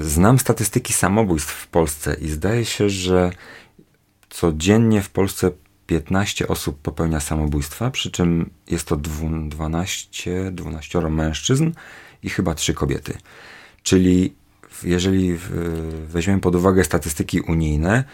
[0.00, 3.30] Znam statystyki samobójstw w Polsce i zdaje się, że
[4.30, 5.50] codziennie w Polsce
[5.86, 11.70] 15 osób popełnia samobójstwa, przy czym jest to 12, 12 mężczyzn
[12.22, 13.18] i chyba 3 kobiety.
[13.82, 14.34] Czyli
[14.84, 15.38] jeżeli
[16.06, 18.04] weźmiemy pod uwagę statystyki unijne,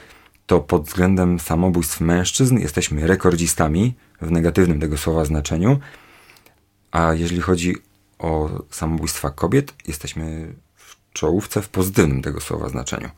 [0.46, 5.78] to pod względem samobójstw mężczyzn jesteśmy rekordzistami w negatywnym tego słowa znaczeniu,
[6.90, 7.76] a jeżeli chodzi
[8.18, 10.54] o samobójstwa kobiet, jesteśmy
[11.16, 13.08] czołówce w pozytywnym tego słowa znaczeniu.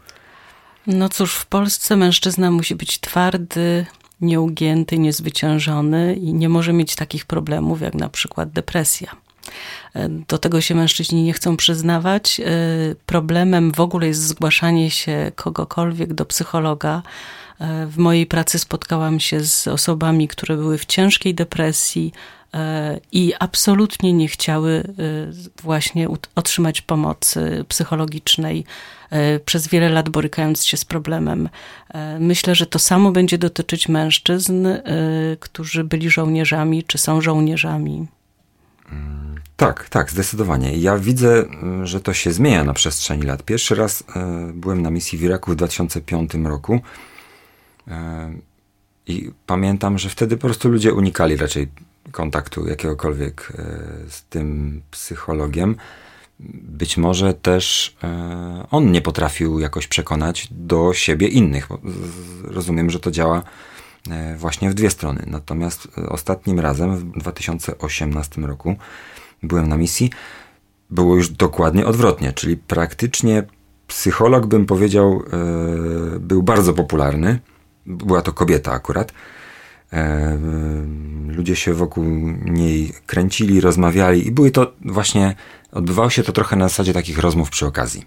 [0.87, 3.87] No cóż, w Polsce mężczyzna musi być twardy,
[4.21, 9.17] nieugięty, niezwyciężony i nie może mieć takich problemów jak na przykład depresja.
[10.29, 12.41] Do tego się mężczyźni nie chcą przyznawać.
[13.07, 17.03] Problemem w ogóle jest zgłaszanie się kogokolwiek do psychologa.
[17.87, 22.38] W mojej pracy spotkałam się z osobami, które były w ciężkiej depresji, E,
[23.13, 28.65] i absolutnie nie chciały e, właśnie otrzymać pomocy psychologicznej
[29.11, 31.49] e, przez wiele lat borykając się z problemem.
[32.21, 34.69] Myślę, że to samo będzie dotyczyć mężczyzn,
[35.41, 38.07] którzy byli żołnierzami czy są żołnierzami.
[38.93, 40.77] Mm, tak, tak, zdecydowanie.
[40.77, 41.45] Ja widzę,
[41.83, 43.43] że to się zmienia na przestrzeni lat.
[43.43, 44.05] Pierwszy raz
[44.55, 46.81] byłem na misji w Iraku w 2005 roku
[49.07, 51.69] i pamiętam, że wtedy po prostu ludzie unikali raczej
[52.11, 55.77] kontaktu jakiegokolwiek e, z tym psychologiem.
[56.61, 61.69] Być może też e, on nie potrafił jakoś przekonać do siebie innych.
[62.45, 63.43] Rozumiem, że to działa
[64.11, 65.25] e, właśnie w dwie strony.
[65.27, 68.77] Natomiast ostatnim razem, w 2018 roku,
[69.43, 70.11] byłem na misji,
[70.91, 73.43] było już dokładnie odwrotnie, czyli praktycznie
[73.87, 75.23] psycholog, bym powiedział,
[76.21, 77.41] był bardzo popularny.
[77.87, 79.13] Była to kobieta akurat
[81.29, 82.05] ludzie się wokół
[82.45, 85.35] niej kręcili, rozmawiali i były to właśnie,
[85.73, 88.05] odbywało się to trochę na zasadzie takich rozmów przy okazji.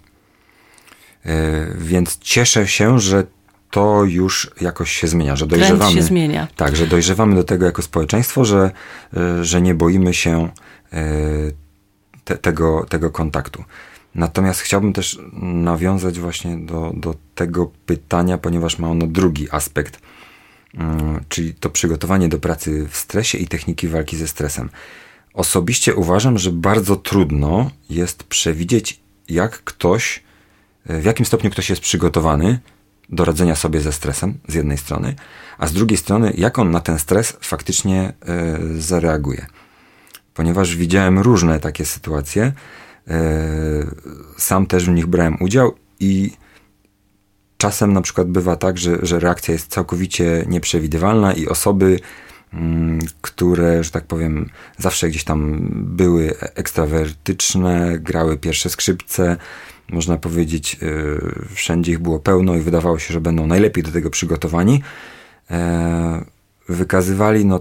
[1.26, 3.24] E, więc cieszę się, że
[3.70, 5.78] to już jakoś się zmienia, że dojrzewamy.
[5.78, 6.48] Trend się zmienia.
[6.56, 8.70] Tak, że dojrzewamy do tego jako społeczeństwo, że,
[9.16, 10.48] e, że nie boimy się
[12.24, 13.64] te, tego, tego kontaktu.
[14.14, 20.00] Natomiast chciałbym też nawiązać właśnie do, do tego pytania, ponieważ ma ono drugi aspekt
[21.28, 24.70] czyli to przygotowanie do pracy w stresie i techniki walki ze stresem.
[25.34, 30.22] Osobiście uważam, że bardzo trudno jest przewidzieć, jak ktoś,
[30.86, 32.58] e, w jakim stopniu ktoś jest przygotowany
[33.08, 35.14] do radzenia sobie ze stresem, z jednej strony,
[35.58, 39.46] a z drugiej strony, jak on na ten stres faktycznie e, zareaguje.
[40.34, 42.52] Ponieważ widziałem różne takie sytuacje,
[43.08, 43.22] e,
[44.38, 46.32] sam też w nich brałem udział i
[47.62, 52.00] czasem na przykład bywa tak, że, że reakcja jest całkowicie nieprzewidywalna i osoby,
[52.52, 59.36] mm, które, że tak powiem, zawsze gdzieś tam były ekstrawertyczne, grały pierwsze skrzypce,
[59.92, 64.10] można powiedzieć, yy, wszędzie ich było pełno i wydawało się, że będą najlepiej do tego
[64.10, 64.82] przygotowani,
[65.50, 66.24] e,
[66.68, 67.60] wykazywali no,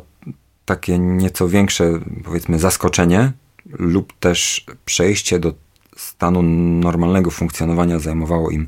[0.65, 3.31] takie nieco większe, powiedzmy, zaskoczenie
[3.65, 5.53] lub też przejście do
[5.97, 6.41] stanu
[6.81, 8.67] normalnego funkcjonowania zajmowało im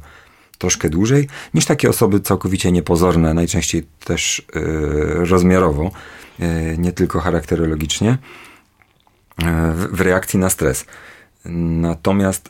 [0.57, 5.91] troszkę dłużej niż takie osoby całkowicie niepozorne, najczęściej też yy, rozmiarowo,
[6.39, 8.17] yy, nie tylko charakterologicznie,
[9.73, 10.85] w, w reakcji na stres.
[11.45, 12.49] Natomiast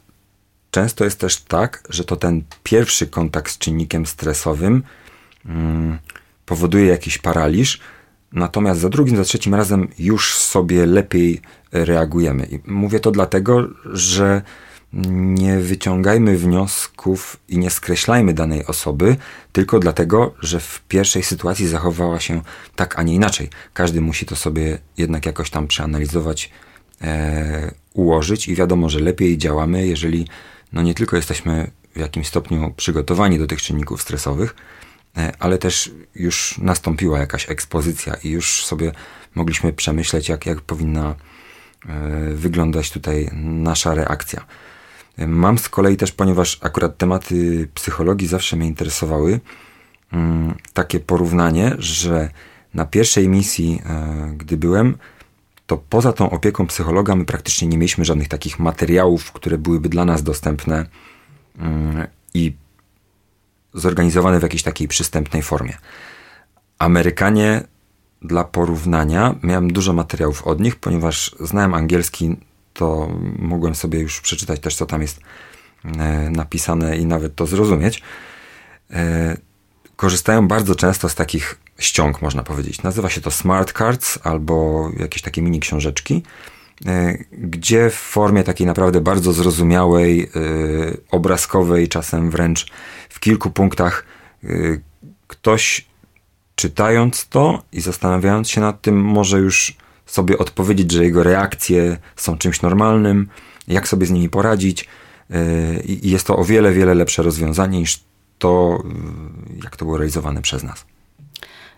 [0.72, 4.84] często jest też tak, że to ten pierwszy kontakt z czynnikiem stresowym
[5.46, 6.00] mm,
[6.46, 7.80] powoduje jakiś paraliż,
[8.32, 12.46] natomiast za drugim, za trzecim razem już sobie lepiej reagujemy.
[12.46, 14.42] I mówię to dlatego, że
[14.94, 19.16] nie wyciągajmy wniosków i nie skreślajmy danej osoby
[19.52, 22.42] tylko dlatego, że w pierwszej sytuacji zachowała się
[22.76, 23.50] tak, a nie inaczej.
[23.74, 26.50] Każdy musi to sobie jednak jakoś tam przeanalizować,
[27.02, 30.28] e, ułożyć i wiadomo, że lepiej działamy, jeżeli
[30.74, 34.56] no nie tylko jesteśmy w jakimś stopniu przygotowani do tych czynników stresowych,
[35.18, 38.92] e, ale też już nastąpiła jakaś ekspozycja i już sobie
[39.36, 41.16] mogliśmy przemyśleć, jak, jak powinna
[41.86, 44.46] e, wyglądać tutaj nasza reakcja.
[45.18, 49.40] Mam z kolei też, ponieważ akurat tematy psychologii zawsze mnie interesowały,
[50.12, 52.30] mm, takie porównanie, że
[52.74, 54.98] na pierwszej misji, e, gdy byłem,
[55.68, 60.06] to poza tą opieką psychologa my praktycznie nie mieliśmy żadnych takich materiałów, które byłyby dla
[60.06, 60.86] nas dostępne
[61.58, 62.56] mm, i
[63.74, 65.78] zorganizowane w jakiejś takiej przystępnej formie.
[66.80, 67.64] Amerykanie
[68.22, 72.36] dla porównania miałem dużo materiałów od nich, ponieważ znałem angielski
[72.74, 73.10] to
[73.40, 75.20] mogłem sobie już przeczytać też, co tam jest
[75.86, 78.02] e, napisane i nawet to zrozumieć.
[78.92, 79.38] E,
[79.96, 82.84] korzystają bardzo często z takich ściąg, można powiedzieć.
[82.84, 86.24] Nazywa się to smart cards albo jakieś takie mini książeczki,
[86.86, 90.30] e, gdzie w formie takiej naprawdę bardzo zrozumiałej,
[91.12, 92.72] obrazkowej, czasem wręcz
[93.10, 94.06] w kilku punktach
[95.28, 95.86] ktoś
[96.56, 102.38] czytając to i zastanawiając się nad tym, może już sobie odpowiedzieć, że jego reakcje są
[102.38, 103.28] czymś normalnym,
[103.68, 104.88] jak sobie z nimi poradzić.
[105.30, 105.38] Yy,
[105.86, 108.04] I jest to o wiele, wiele lepsze rozwiązanie niż
[108.38, 108.84] to,
[109.50, 110.86] yy, jak to było realizowane przez nas.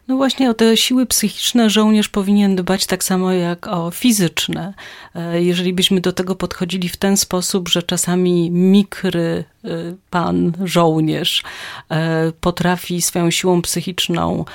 [0.08, 4.74] No właśnie o te siły psychiczne żołnierz powinien dbać tak samo jak o fizyczne.
[5.16, 9.70] E, jeżeli byśmy do tego podchodzili w ten sposób, że czasami mikry e,
[10.10, 11.44] pan żołnierz
[11.90, 14.46] e, potrafi swoją siłą psychiczną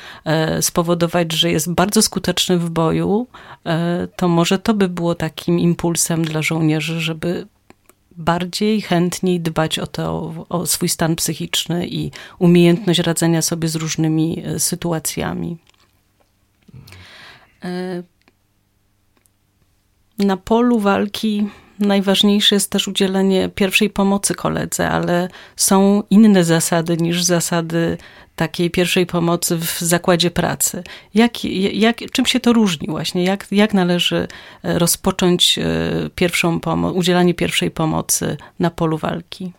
[0.61, 3.26] spowodować, że jest bardzo skuteczny w boju,
[4.16, 7.46] to może to by było takim impulsem dla żołnierzy, żeby
[8.16, 14.42] bardziej chętniej dbać o, to, o swój stan psychiczny i umiejętność radzenia sobie z różnymi
[14.44, 15.56] e, sytuacjami.
[17.64, 18.02] E,
[20.18, 21.46] na polu walki
[21.80, 27.98] najważniejsze jest też udzielenie pierwszej pomocy koledze, ale są inne zasady niż zasady
[28.36, 30.82] takiej pierwszej pomocy w zakładzie pracy.
[31.14, 33.24] Jak, jak, czym się to różni właśnie?
[33.24, 34.28] Jak, jak należy
[34.62, 35.62] e, rozpocząć e,
[36.14, 39.52] pierwszą pomoc, udzielanie pierwszej pomocy na polu walki?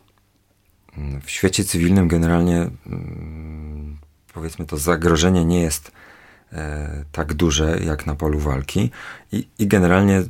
[1.26, 2.58] W świecie cywilnym generalnie
[2.88, 3.98] mm,
[4.34, 5.92] powiedzmy to zagrożenie nie jest
[6.54, 8.92] e, tak duże jak na polu walki
[9.32, 10.24] i, i generalnie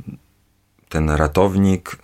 [0.92, 1.98] ten ratownik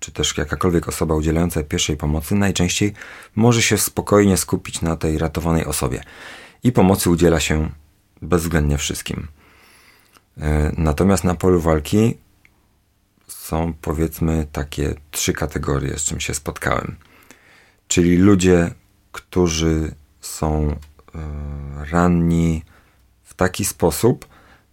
[0.00, 2.92] czy też jakakolwiek osoba udzielająca pierwszej pomocy najczęściej
[3.34, 6.02] może się spokojnie skupić na tej ratowanej osobie.
[6.62, 7.70] I pomocy udziela się
[8.22, 9.28] bezwzględnie wszystkim.
[10.40, 12.18] E, natomiast na polu walki
[13.28, 16.96] są powiedzmy takie trzy kategorie, z czym się spotkałem.
[17.88, 18.70] Czyli ludzie,
[19.12, 21.18] którzy są e,
[21.90, 22.62] ranni
[23.22, 24.26] w taki sposób,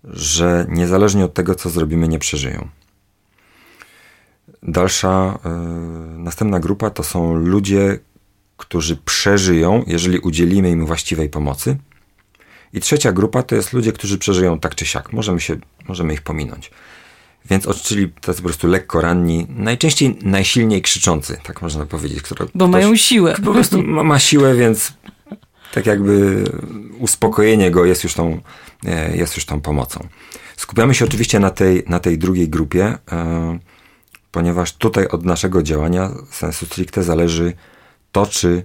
[0.04, 2.81] że niezależnie od tego, co zrobimy, nie przeżyją.
[4.64, 8.00] Dalsza, y, następna grupa to są ludzie,
[8.58, 11.78] którzy przeżyją, jeżeli udzielimy im właściwej pomocy.
[12.74, 15.14] I trzecia grupa to jest ludzie, którzy przeżyją tak czy siak.
[15.14, 15.56] Możemy, się,
[15.88, 16.72] możemy ich pominąć.
[17.50, 22.22] Więc czyli tacy po prostu lekko ranni, najczęściej najsilniej krzyczący, tak można powiedzieć.
[22.22, 23.36] Która Bo ktoś, mają siłę.
[23.46, 24.94] Po prostu ma, ma, siłę, więc
[25.74, 26.44] tak jakby
[27.00, 28.42] uspokojenie go jest już tą,
[28.86, 30.08] e, jest już tą pomocą.
[30.58, 32.98] Skupiamy się oczywiście na tej, na tej drugiej grupie.
[33.12, 33.60] Yy,
[34.32, 37.54] ponieważ tutaj od naszego działania sensu stricte zależy
[38.12, 38.64] to, czy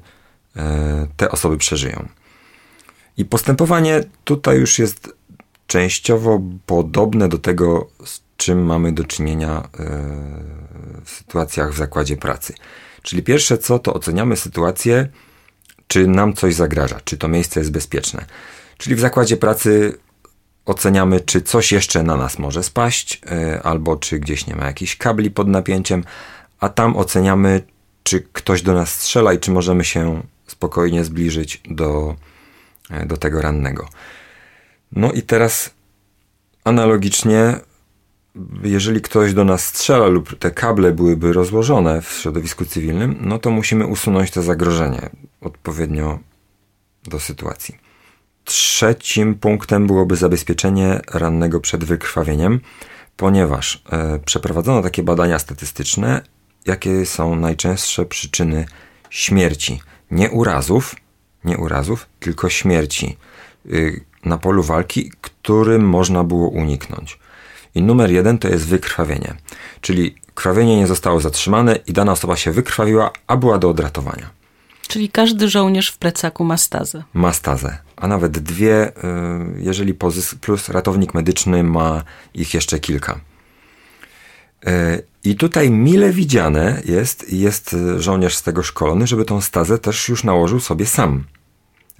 [0.56, 2.08] e, te osoby przeżyją.
[3.16, 5.12] I postępowanie tutaj już jest
[5.66, 9.68] częściowo podobne do tego, z czym mamy do czynienia e,
[11.04, 12.54] w sytuacjach w zakładzie pracy.
[13.02, 15.08] Czyli pierwsze co, to oceniamy sytuację,
[15.88, 18.26] czy nam coś zagraża, czy to miejsce jest bezpieczne.
[18.78, 19.98] Czyli w zakładzie pracy
[20.66, 24.96] oceniamy, czy coś jeszcze na nas może spaść, e, albo czy gdzieś nie ma jakichś
[24.96, 26.04] kabli pod napięciem,
[26.60, 27.62] a tam oceniamy,
[28.02, 32.16] czy ktoś do nas strzela i czy możemy się spokojnie zbliżyć do,
[32.90, 33.88] e, do tego rannego.
[34.92, 35.70] No i teraz
[36.64, 37.60] analogicznie,
[38.62, 43.50] jeżeli ktoś do nas strzela lub te kable byłyby rozłożone w środowisku cywilnym, no to
[43.50, 45.10] musimy usunąć to zagrożenie
[45.40, 46.18] odpowiednio
[47.04, 47.85] do sytuacji.
[48.46, 52.60] Trzecim punktem byłoby zabezpieczenie rannego przed wykrwawieniem,
[53.16, 56.22] ponieważ e, przeprowadzono takie badania statystyczne,
[56.66, 58.66] jakie są najczęstsze przyczyny
[59.10, 59.80] śmierci.
[60.10, 60.96] Nie urazów,
[61.44, 63.16] nie urazów, tylko śmierci
[63.66, 67.18] y, na polu walki, którym można było uniknąć.
[67.74, 69.34] I numer jeden to jest wykrwawienie,
[69.80, 74.30] czyli krwawienie nie zostało zatrzymane i dana osoba się wykrwawiła, a była do odratowania.
[74.88, 77.02] Czyli każdy żołnierz w plecaku ma stazę.
[77.14, 78.92] Ma stazę, a nawet dwie, y,
[79.56, 79.94] jeżeli
[80.40, 82.02] plus ratownik medyczny ma
[82.34, 83.20] ich jeszcze kilka.
[84.68, 90.08] Y, I tutaj mile widziane jest, jest żołnierz z tego szkolony, żeby tą stazę też
[90.08, 91.24] już nałożył sobie sam.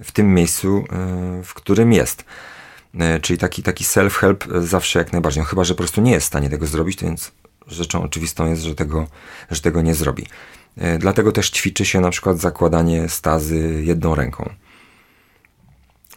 [0.03, 0.77] W tym miejscu,
[1.39, 2.25] y, w którym jest.
[3.21, 5.43] Czyli taki, taki self-help zawsze jak najbardziej.
[5.43, 7.31] No, chyba, że po prostu nie jest w stanie tego zrobić, to więc
[7.67, 9.07] rzeczą oczywistą jest, że tego,
[9.51, 10.25] że tego nie zrobi.
[10.99, 14.49] Dlatego też ćwiczy się na przykład zakładanie stazy jedną ręką.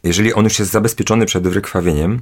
[0.03, 2.21] Jeżeli on już jest zabezpieczony przed wykrwawieniem,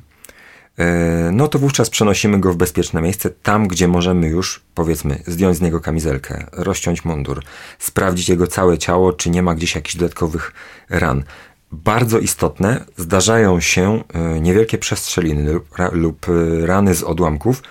[0.79, 5.57] e, no to wówczas przenosimy go w bezpieczne miejsce, tam gdzie możemy już, powiedzmy, zdjąć
[5.57, 7.43] z niego kamizelkę, rozciąć mundur,
[7.79, 10.53] sprawdzić jego całe ciało, czy nie ma gdzieś jakichś dodatkowych
[10.91, 11.25] ran.
[11.73, 16.27] Bardzo istotne zdarzają się e, niewielkie przestrzeliny lub, lub
[16.61, 17.63] rany z odłamków,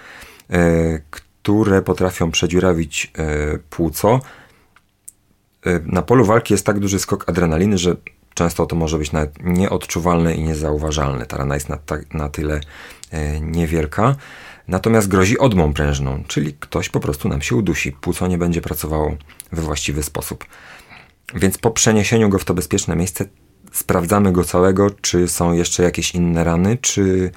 [1.10, 3.12] które potrafią przedziurawić
[3.70, 4.20] płuco,
[5.86, 7.96] na polu walki jest tak duży skok adrenaliny, że
[8.38, 11.26] często to może być nawet nieodczuwalne i niezauważalne.
[11.26, 11.78] Ta rana jest na,
[12.14, 12.60] na tyle
[13.14, 14.16] y, niewielka.
[14.68, 19.16] Natomiast grozi odmą prężną, czyli ktoś po prostu nam się udusi, płuco nie będzie pracowało
[19.52, 20.46] we właściwy sposób.
[21.36, 23.26] Więc po przeniesieniu go w to bezpieczne miejsce
[23.72, 27.32] sprawdzamy go całego, czy są jeszcze jakieś inne rany, czy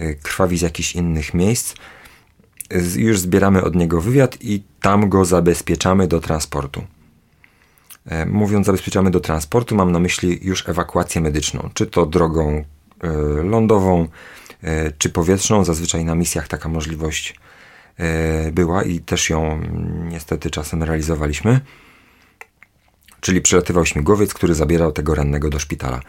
[0.00, 1.74] y, krwawi z jakichś innych miejsc.
[2.96, 6.82] Już zbieramy od niego wywiad i tam go zabezpieczamy do transportu.
[8.06, 12.64] E, mówiąc zabezpieczamy do transportu, mam na myśli już ewakuację medyczną, czy to drogą
[13.42, 14.08] lądową
[14.98, 15.64] czy powietrzną.
[15.64, 17.34] Zazwyczaj na misjach taka możliwość
[18.52, 19.60] była i też ją
[20.10, 21.60] niestety czasem realizowaliśmy.
[23.20, 26.00] Czyli przylatywał śmigłowiec, który zabierał tego rannego do szpitala.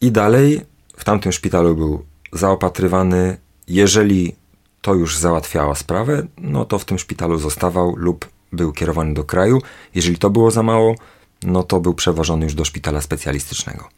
[0.00, 0.60] I dalej
[0.96, 3.38] w tamtym szpitalu był zaopatrywany.
[3.68, 4.36] Jeżeli
[4.80, 9.62] to już załatwiało sprawę, no to w tym szpitalu zostawał lub był kierowany do kraju.
[9.94, 10.94] Jeżeli to było za mało,
[11.42, 13.88] no to był przewożony już do szpitala specjalistycznego.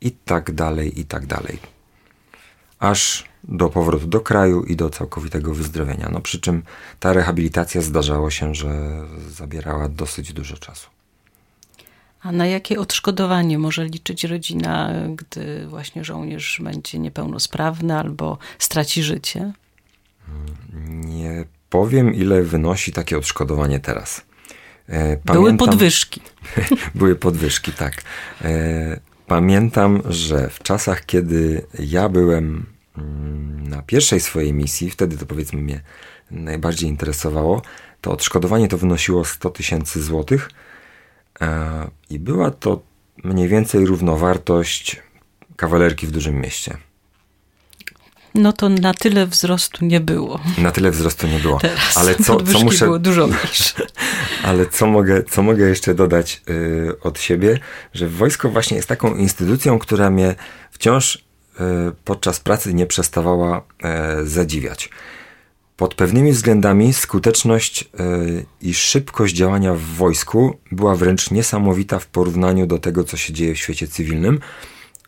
[0.00, 1.58] I tak dalej, i tak dalej.
[2.78, 6.08] Aż do powrotu do kraju i do całkowitego wyzdrowienia.
[6.12, 6.62] No przy czym
[7.00, 10.90] ta rehabilitacja zdarzało się, że zabierała dosyć dużo czasu.
[12.22, 19.52] A na jakie odszkodowanie może liczyć rodzina, gdy właśnie żołnierz będzie niepełnosprawny albo straci życie?
[20.92, 24.22] Nie powiem, ile wynosi takie odszkodowanie teraz.
[24.88, 26.20] E, pamiętam, były podwyżki.
[26.94, 28.02] były podwyżki, tak.
[28.42, 32.66] E, pamiętam, że w czasach, kiedy ja byłem
[32.98, 35.80] mm, na pierwszej swojej misji, wtedy to powiedzmy mnie
[36.30, 37.62] najbardziej interesowało,
[38.00, 40.50] to odszkodowanie to wynosiło 100 tysięcy złotych
[41.40, 42.82] e, i była to
[43.24, 45.02] mniej więcej równowartość
[45.56, 46.76] kawalerki w dużym mieście.
[48.34, 50.40] No to na tyle wzrostu nie było.
[50.58, 51.58] Na tyle wzrostu nie było.
[51.60, 52.84] Teraz ale co, co muszę.
[52.84, 53.28] Było dużo
[54.44, 57.58] ale co mogę, co mogę jeszcze dodać y, od siebie,
[57.94, 60.34] że wojsko właśnie jest taką instytucją, która mnie
[60.70, 61.22] wciąż y,
[62.04, 63.62] podczas pracy nie przestawała
[64.22, 64.90] y, zadziwiać.
[65.76, 67.86] Pod pewnymi względami skuteczność y,
[68.60, 73.54] i szybkość działania w wojsku była wręcz niesamowita w porównaniu do tego, co się dzieje
[73.54, 74.40] w świecie cywilnym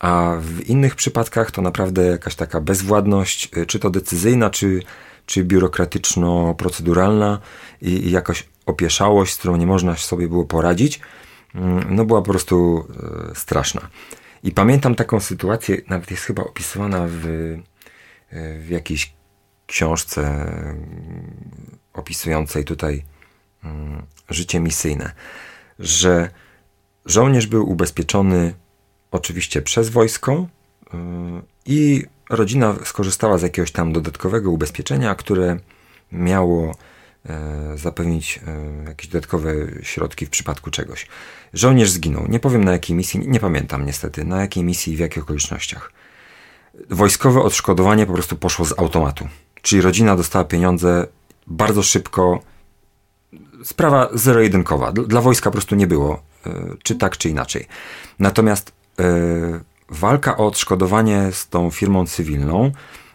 [0.01, 4.83] a w innych przypadkach to naprawdę jakaś taka bezwładność, y, czy to decyzyjna, czy,
[5.27, 7.39] czy biurokratyczno-proceduralna
[7.83, 11.01] i, i jakaś opieszałość, z którą nie można sobie było poradzić,
[11.55, 12.87] mm, no była po prostu
[13.31, 13.89] e, straszna.
[14.43, 19.15] I pamiętam taką sytuację, nawet jest chyba opisywana w, e, w jakiejś
[19.67, 21.61] książce mm,
[21.93, 23.05] opisującej tutaj
[23.65, 25.13] mm, życie misyjne,
[25.79, 26.31] że
[27.07, 28.55] żołnierz był ubezpieczony
[29.15, 30.97] oczywiście przez wojsko y,
[31.67, 35.57] i rodzina skorzystała z jakiegoś tam dodatkowego ubezpieczenia, które
[36.13, 36.75] miało
[37.27, 41.07] e, zapewnić e, jakieś dodatkowe środki w przypadku czegoś.
[41.53, 42.27] Żołnierz zginął.
[42.29, 45.93] Nie powiem na jakiej misji, nie pamiętam niestety, na jakiej misji i w jakich okolicznościach.
[46.91, 49.29] Wojskowe odszkodowanie po prostu poszło z automatu.
[49.63, 51.07] Czyli rodzina dostała pieniądze
[51.47, 52.41] bardzo szybko.
[53.65, 54.93] Sprawa zero-jedynkowa.
[54.93, 56.51] Dla wojska po prostu nie było, e,
[56.83, 57.67] czy tak, czy inaczej.
[58.19, 58.73] Natomiast
[59.89, 62.73] walka o odszkodowanie z tą firmą cywilną,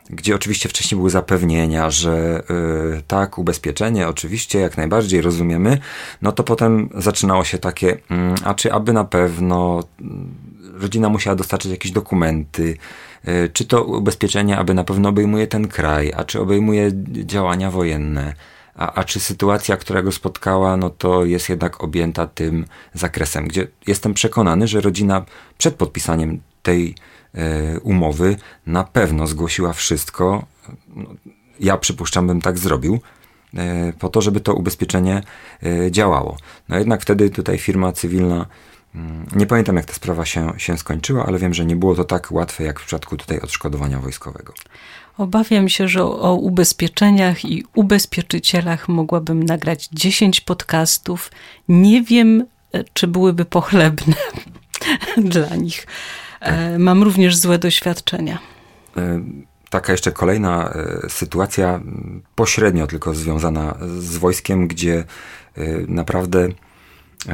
[0.09, 5.77] gdzie oczywiście wcześniej były zapewnienia, że yy, tak, ubezpieczenie, oczywiście, jak najbardziej rozumiemy,
[6.21, 7.97] no to potem zaczynało się takie, yy,
[8.43, 10.35] a czy aby na pewno mm,
[10.73, 12.77] rodzina musiała dostarczyć jakieś dokumenty,
[13.23, 16.91] yy, czy to ubezpieczenie aby na pewno obejmuje ten kraj, a czy obejmuje
[17.25, 18.33] działania wojenne
[18.79, 23.67] a, a czy sytuacja, która go spotkała, no to jest jednak objęta tym zakresem, gdzie
[23.87, 25.25] jestem przekonany, że rodzina
[25.57, 26.95] przed podpisaniem tej
[27.33, 28.35] e, umowy
[28.67, 30.45] na pewno zgłosiła wszystko.
[30.95, 31.09] No,
[31.59, 32.99] ja przypuszczam, bym tak zrobił,
[33.55, 35.23] e, po to, żeby to ubezpieczenie
[35.63, 36.37] e, działało.
[36.69, 38.45] No jednak wtedy tutaj firma cywilna
[38.95, 42.03] mm, nie pamiętam, jak ta sprawa się, się skończyła, ale wiem, że nie było to
[42.03, 44.53] tak łatwe, jak w przypadku tutaj odszkodowania wojskowego.
[45.19, 51.31] Obawiam się, że o ubezpieczeniach i ubezpieczycielach mogłabym nagrać 10 podcastów.
[51.69, 54.13] Nie wiem, e, czy byłyby pochlebne
[55.17, 55.87] dla nich.
[56.39, 58.39] E, mam również złe doświadczenia.
[58.97, 59.21] E,
[59.69, 60.73] taka jeszcze kolejna
[61.09, 61.81] sytuacja,
[62.35, 65.03] pośrednio tylko związana z wojskiem, gdzie
[65.87, 66.47] naprawdę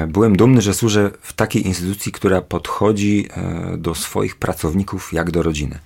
[0.07, 3.27] byłem dumny, że służę w takiej instytucji, która podchodzi
[3.77, 5.79] do swoich pracowników jak do rodziny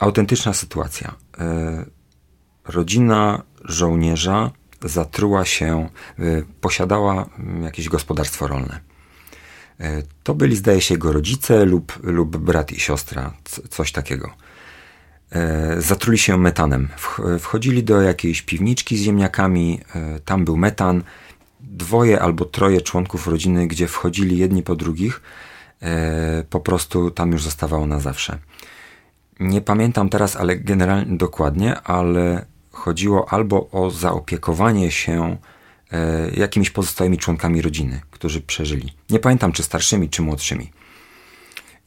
[0.00, 1.14] autentyczna sytuacja.
[1.38, 1.84] E,
[2.64, 4.50] rodzina żołnierza
[4.82, 5.88] zatruła się,
[6.18, 6.22] e,
[6.60, 8.80] posiadała mm, jakieś gospodarstwo rolne.
[9.80, 13.32] E, to byli, zdaje się, jego rodzice lub, lub brat i siostra,
[13.70, 14.30] coś takiego.
[15.78, 16.88] Zatruli się metanem.
[17.40, 19.80] Wchodzili do jakiejś piwniczki z ziemniakami,
[20.24, 21.02] tam był metan.
[21.60, 25.20] Dwoje albo troje członków rodziny, gdzie wchodzili jedni po drugich,
[26.50, 28.38] po prostu tam już zostawało na zawsze.
[29.40, 35.36] Nie pamiętam teraz, ale generalnie dokładnie, ale chodziło albo o zaopiekowanie się
[35.92, 38.92] e, jakimiś pozostałymi członkami rodziny, którzy przeżyli.
[39.10, 40.72] Nie pamiętam, czy starszymi, czy młodszymi.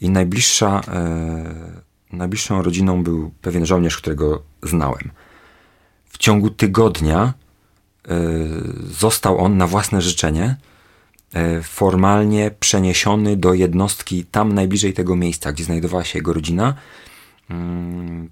[0.01, 1.81] I najbliższa, e,
[2.11, 5.11] najbliższą rodziną był pewien żołnierz, którego znałem.
[6.05, 7.33] W ciągu tygodnia
[8.07, 8.13] e,
[8.83, 10.55] został on na własne życzenie
[11.63, 16.75] formalnie przeniesiony do jednostki tam najbliżej tego miejsca, gdzie znajdowała się jego rodzina,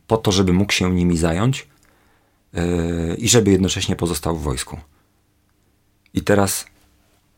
[0.08, 1.68] po to, żeby mógł się nimi zająć
[2.54, 4.78] e, i żeby jednocześnie pozostał w wojsku.
[6.14, 6.66] I teraz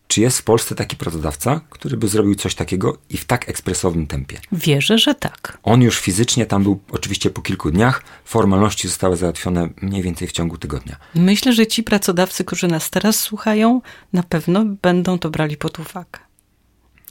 [0.08, 4.08] czy jest w Polsce taki pracodawca, który by zrobił coś takiego i w tak ekspresowym
[4.08, 4.40] tempie?
[4.52, 5.58] Wierzę, że tak.
[5.64, 8.04] On już fizycznie tam był oczywiście po kilku dniach.
[8.26, 10.96] Formalności zostały załatwione mniej więcej w ciągu tygodnia.
[11.16, 13.82] Myślę, że ci pracodawcy, którzy nas teraz słuchają,
[14.14, 16.20] na pewno będą to brali pod uwagę.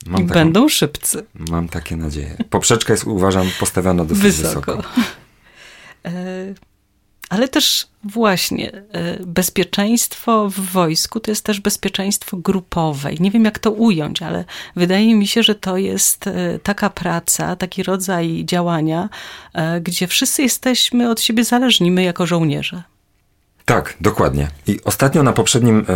[0.07, 1.27] Mam I taką, będą szybcy.
[1.35, 2.37] Mam takie nadzieje.
[2.51, 4.77] Poprzeczka jest, uważam, postawiona dosyć wysoko.
[4.77, 4.89] wysoko.
[6.07, 6.55] E,
[7.29, 8.83] ale też właśnie e,
[9.27, 13.13] bezpieczeństwo w wojsku to jest też bezpieczeństwo grupowe.
[13.13, 14.45] I nie wiem, jak to ująć, ale
[14.77, 19.09] wydaje mi się, że to jest e, taka praca, taki rodzaj działania,
[19.81, 22.83] gdzie wszyscy jesteśmy od siebie zależni, my jako żołnierze.
[23.65, 24.49] Tak, dokładnie.
[24.67, 25.87] I ostatnio na poprzednim,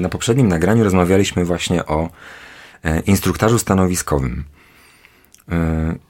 [0.00, 2.10] na poprzednim nagraniu rozmawialiśmy właśnie o
[3.06, 4.44] instruktażu stanowiskowym.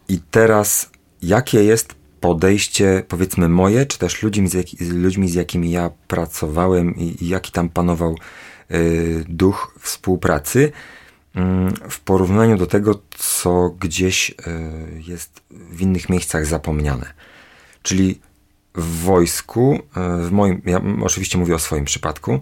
[0.08, 0.90] I teraz,
[1.22, 6.96] jakie jest podejście, powiedzmy moje, czy też ludźmi, z, jak, ludźmi, z jakimi ja pracowałem
[6.96, 8.16] i, i jaki tam panował
[8.70, 11.40] y, duch współpracy y,
[11.90, 14.34] w porównaniu do tego, co gdzieś y,
[15.06, 17.12] jest w innych miejscach zapomniane.
[17.82, 18.20] Czyli
[18.74, 22.40] w wojsku, w moim, ja oczywiście mówię o swoim przypadku,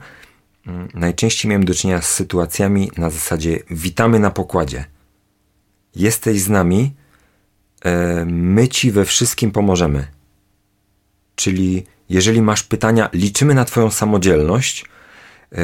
[0.95, 4.85] najczęściej miałem do czynienia z sytuacjami na zasadzie witamy na pokładzie.
[5.95, 6.95] Jesteś z nami,
[7.85, 10.07] E, my ci we wszystkim pomożemy.
[11.37, 14.85] Czyli jeżeli masz pytania, liczymy na Twoją samodzielność,
[15.53, 15.59] e,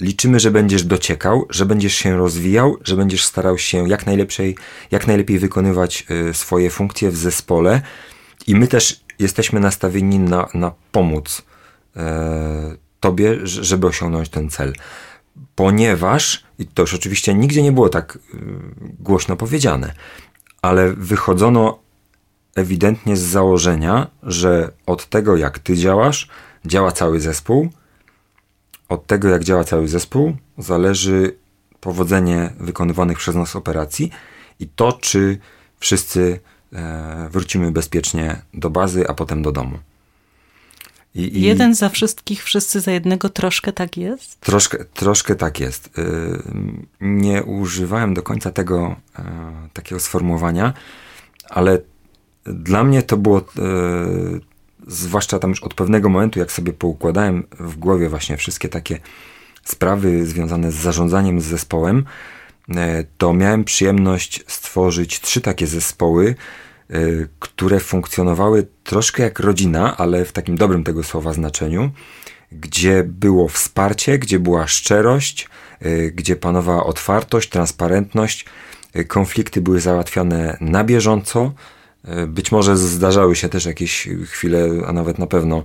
[0.00, 4.04] liczymy, że będziesz dociekał, że będziesz się rozwijał, że będziesz starał się jak
[4.90, 7.82] jak najlepiej wykonywać e, swoje funkcje w zespole
[8.46, 11.42] i my też jesteśmy nastawieni na, na pomóc
[13.08, 14.72] Tobie, żeby osiągnąć ten cel.
[15.54, 18.18] Ponieważ, i to już oczywiście nigdzie nie było tak
[19.00, 19.94] głośno powiedziane,
[20.62, 21.78] ale wychodzono
[22.54, 26.28] ewidentnie z założenia, że od tego, jak ty działasz,
[26.66, 27.68] działa cały zespół.
[28.88, 31.36] Od tego, jak działa cały zespół, zależy
[31.80, 34.10] powodzenie wykonywanych przez nas operacji
[34.60, 35.38] i to, czy
[35.80, 36.40] wszyscy
[36.72, 39.78] e, wrócimy bezpiecznie do bazy, a potem do domu.
[41.14, 44.40] I, i Jeden za wszystkich, wszyscy za jednego, troszkę tak jest?
[44.40, 45.98] Troszkę, troszkę tak jest.
[45.98, 46.02] Y,
[47.00, 49.24] nie używałem do końca tego e,
[49.72, 50.72] takiego sformułowania,
[51.50, 51.78] ale
[52.44, 53.42] dla mnie to było, e,
[54.86, 58.98] zwłaszcza tam już od pewnego momentu, jak sobie poukładałem w głowie właśnie wszystkie takie
[59.64, 62.04] sprawy związane z zarządzaniem z zespołem,
[62.76, 66.34] e, to miałem przyjemność stworzyć trzy takie zespoły,
[67.38, 71.90] które funkcjonowały troszkę jak rodzina, ale w takim dobrym tego słowa znaczeniu,
[72.52, 75.48] gdzie było wsparcie, gdzie była szczerość,
[75.86, 78.44] y, gdzie panowała otwartość, transparentność,
[78.96, 81.52] y, konflikty były załatwiane na bieżąco.
[82.26, 85.64] Być może zdarzały się też jakieś chwile, a nawet na pewno,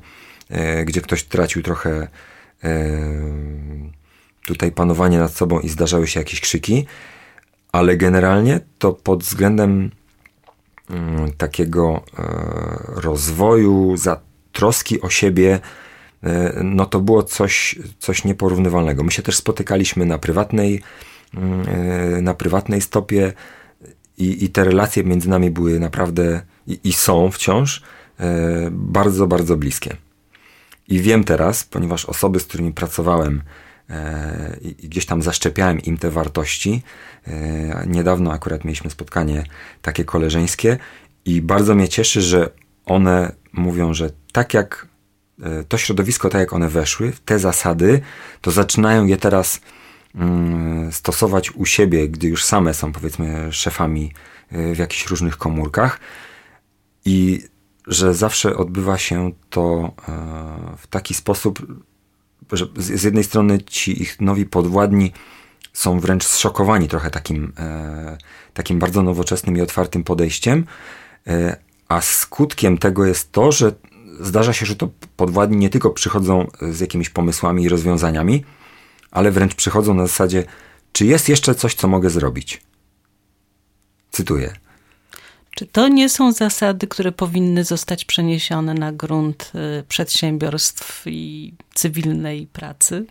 [0.86, 2.08] gdzie ktoś tracił trochę
[4.46, 6.86] tutaj panowanie nad sobą i zdarzały się jakieś krzyki,
[7.72, 9.92] ale generalnie to pod względem
[11.38, 12.24] takiego e,
[13.02, 14.20] rozwoju, za
[14.52, 15.60] troski o siebie,
[16.24, 19.04] e, no to było coś, coś nieporównywalnego.
[19.04, 20.82] My się też spotykaliśmy na prywatnej,
[21.34, 23.34] mm, e, na prywatnej stopie
[24.18, 27.84] i, i te relacje między nami były naprawdę i, i są wciąż
[28.72, 29.98] bardzo, bardzo bliskie.
[30.88, 33.42] I wiem teraz, ponieważ osoby, z którymi pracowałem,
[34.62, 36.82] i gdzieś tam zaszczepiałem im te wartości.
[37.28, 39.44] E, niedawno akurat mieliśmy spotkanie
[39.82, 40.78] takie koleżeńskie
[41.26, 42.50] i bardzo mnie cieszy, że
[42.86, 44.88] one mówią, że tak jak
[45.42, 48.02] e, to środowisko, tak jak one weszły, te zasady,
[48.42, 49.62] to zaczynają je teraz
[50.16, 54.14] mm, stosować u siebie, gdy już same są powiedzmy szefami
[54.52, 56.00] w jakichś różnych komórkach
[57.06, 57.44] i
[57.88, 59.94] że zawsze odbywa się to
[60.78, 61.68] w taki sposób,
[62.58, 65.12] że z jednej strony ci ich nowi podwładni
[65.74, 68.18] są wręcz zszokowani trochę takim, e,
[68.54, 70.66] takim bardzo nowoczesnym i otwartym podejściem,
[71.28, 73.72] e, a skutkiem tego jest to, że
[74.20, 78.44] zdarza się, że to podwładni nie tylko przychodzą z jakimiś pomysłami i rozwiązaniami,
[79.12, 80.44] ale wręcz przychodzą na zasadzie,
[80.92, 82.62] czy jest jeszcze coś, co mogę zrobić.
[84.12, 84.63] Cytuję.
[85.56, 92.48] Czy to nie są zasady, które powinny zostać przeniesione na grunt y, przedsiębiorstw i cywilnej
[92.48, 93.06] pracy?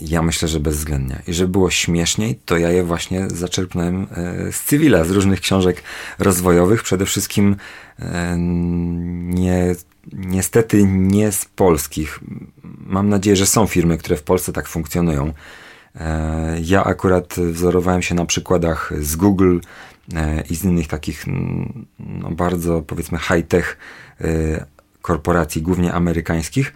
[0.00, 1.22] Ja myślę, że bezwzględnie.
[1.26, 5.82] I żeby było śmieszniej, to ja je właśnie zaczerpnąłem e, z cywila, z różnych książek
[6.18, 7.56] rozwojowych, przede wszystkim
[7.98, 9.74] e, nie,
[10.12, 12.20] niestety nie z polskich.
[12.86, 15.32] Mam nadzieję, że są firmy, które w Polsce tak funkcjonują
[16.00, 19.58] E, ja akurat wzorowałem się na przykładach z Google
[20.50, 21.24] i z innych takich
[21.98, 23.78] no, bardzo powiedzmy high-tech
[24.20, 24.66] e,
[25.02, 26.74] korporacji, głównie amerykańskich,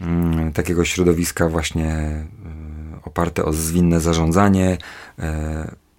[0.00, 2.24] mm, takiego środowiska właśnie
[3.04, 4.78] oparte o zwinne zarządzanie,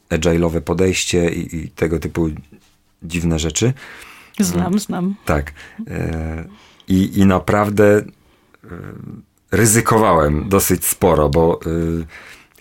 [0.09, 2.30] agile'owe podejście i, i, tego typu
[3.03, 3.74] dziwne rzeczy.
[4.39, 4.80] Znam, mm.
[4.80, 5.15] znam.
[5.26, 5.53] Tak.
[6.88, 8.03] I, i naprawdę
[9.51, 11.59] ryzykowałem dosyć sporo, bo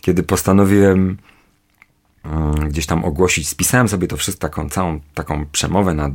[0.00, 1.18] kiedy postanowiłem mm,
[2.68, 6.10] gdzieś tam ogłosić, spisałem sobie to wszystko, taką całą taką przemowę na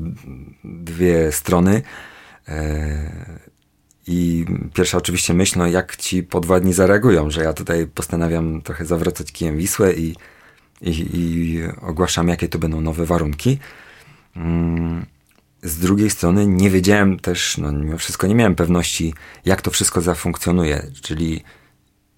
[0.63, 1.81] dwie strony.
[2.47, 3.39] E,
[4.07, 8.61] I pierwsza oczywiście myśl, no jak ci po dwa dni zareagują, że ja tutaj postanawiam
[8.61, 10.15] trochę zawracać kijem Wisłę i,
[10.81, 13.59] i, i ogłaszam, jakie to będą nowe warunki.
[14.35, 15.05] Mm,
[15.63, 19.13] z drugiej strony nie wiedziałem też, no mimo wszystko nie miałem pewności,
[19.45, 21.43] jak to wszystko zafunkcjonuje, czyli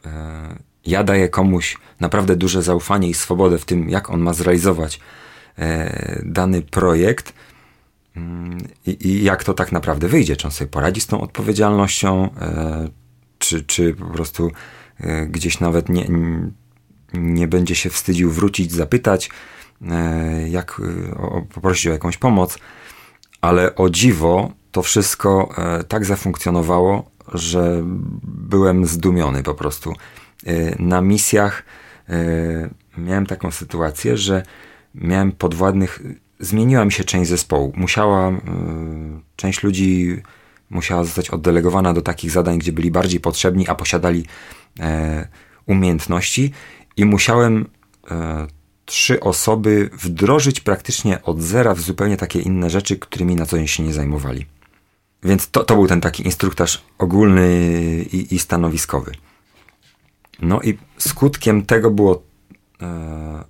[0.05, 4.99] e, ja daję komuś naprawdę duże zaufanie i swobodę w tym, jak on ma zrealizować
[5.57, 7.33] e, dany projekt
[8.15, 8.57] mm,
[8.87, 10.35] i, i, jak to tak naprawdę wyjdzie.
[10.35, 12.89] Czy on sobie poradzi z tą odpowiedzialnością, e,
[13.37, 14.51] czy, czy po prostu
[14.99, 16.07] e, gdzieś nawet nie,
[17.13, 19.29] nie będzie się wstydził wrócić, zapytać,
[20.49, 20.81] jak
[21.17, 22.57] o, poprosić o jakąś pomoc.
[23.41, 25.55] Ale o dziwo to wszystko
[25.87, 27.81] tak zafunkcjonowało, że
[28.23, 29.93] byłem zdumiony po prostu.
[30.47, 31.63] Y, na misjach
[32.09, 34.43] y, miałem taką sytuację, że
[34.95, 36.01] miałem podwładnych,
[36.39, 37.73] zmieniła mi się część zespołu.
[37.75, 38.35] Musiała, y,
[39.35, 40.21] część ludzi
[40.69, 44.25] musiała zostać oddelegowana do takich zadań, gdzie byli bardziej potrzebni, a posiadali
[44.79, 45.27] e,
[45.65, 46.51] umiejętności
[46.97, 47.65] i musiałem
[48.11, 48.47] e,
[48.85, 53.67] trzy osoby wdrożyć praktycznie od zera w zupełnie takie inne rzeczy, którymi na co dzień
[53.67, 54.45] się nie zajmowali.
[55.23, 57.49] Więc to, to był ten taki instruktaż ogólny
[58.11, 59.11] i, i stanowiskowy.
[60.41, 62.23] No i skutkiem tego było
[62.81, 63.43] e,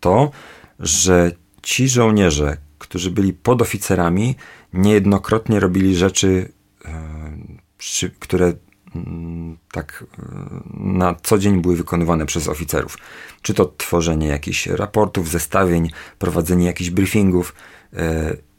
[0.00, 0.30] to,
[0.78, 1.32] że
[1.62, 4.36] ci żołnierze, którzy byli podoficerami,
[4.72, 6.52] niejednokrotnie robili rzeczy,
[6.84, 8.52] e, które
[8.94, 10.26] mm, tak e,
[10.74, 12.98] na co dzień były wykonywane przez oficerów.
[13.42, 17.54] Czy to tworzenie jakichś raportów, zestawień, prowadzenie jakichś briefingów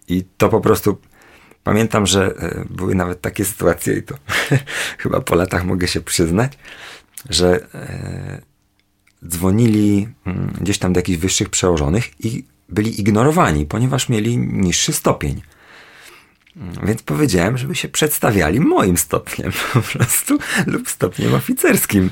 [0.08, 0.98] i to po prostu
[1.64, 2.34] pamiętam, że
[2.70, 4.16] były nawet takie sytuacje i to
[5.04, 6.58] chyba po latach mogę się przyznać,
[7.30, 8.42] że e,
[9.28, 15.42] dzwonili mm, gdzieś tam do jakichś wyższych przełożonych i byli ignorowani, ponieważ mieli niższy stopień.
[16.84, 22.10] Więc powiedziałem, żeby się przedstawiali moim stopniem po prostu lub stopniem oficerskim,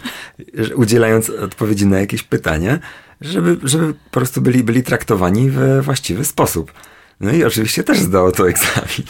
[0.75, 2.79] udzielając odpowiedzi na jakieś pytania,
[3.21, 6.73] żeby, żeby po prostu byli, byli traktowani we właściwy sposób.
[7.19, 9.07] No i oczywiście też zdało to egzamin.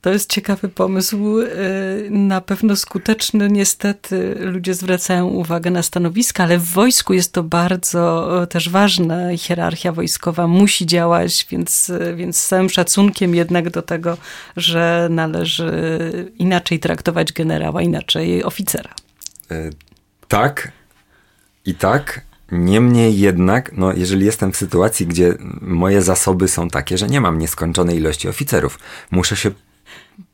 [0.00, 3.48] To jest ciekawy pomysł, y, na pewno skuteczny.
[3.48, 9.38] Niestety ludzie zwracają uwagę na stanowiska, ale w wojsku jest to bardzo y, też ważne.
[9.38, 14.16] Hierarchia wojskowa musi działać, więc, y, więc z całym szacunkiem jednak do tego,
[14.56, 15.72] że należy
[16.38, 18.94] inaczej traktować generała, inaczej oficera.
[20.28, 20.72] Tak
[21.64, 22.20] i tak.
[22.52, 27.38] Niemniej jednak, no, jeżeli jestem w sytuacji, gdzie moje zasoby są takie, że nie mam
[27.38, 28.78] nieskończonej ilości oficerów,
[29.10, 29.50] muszę się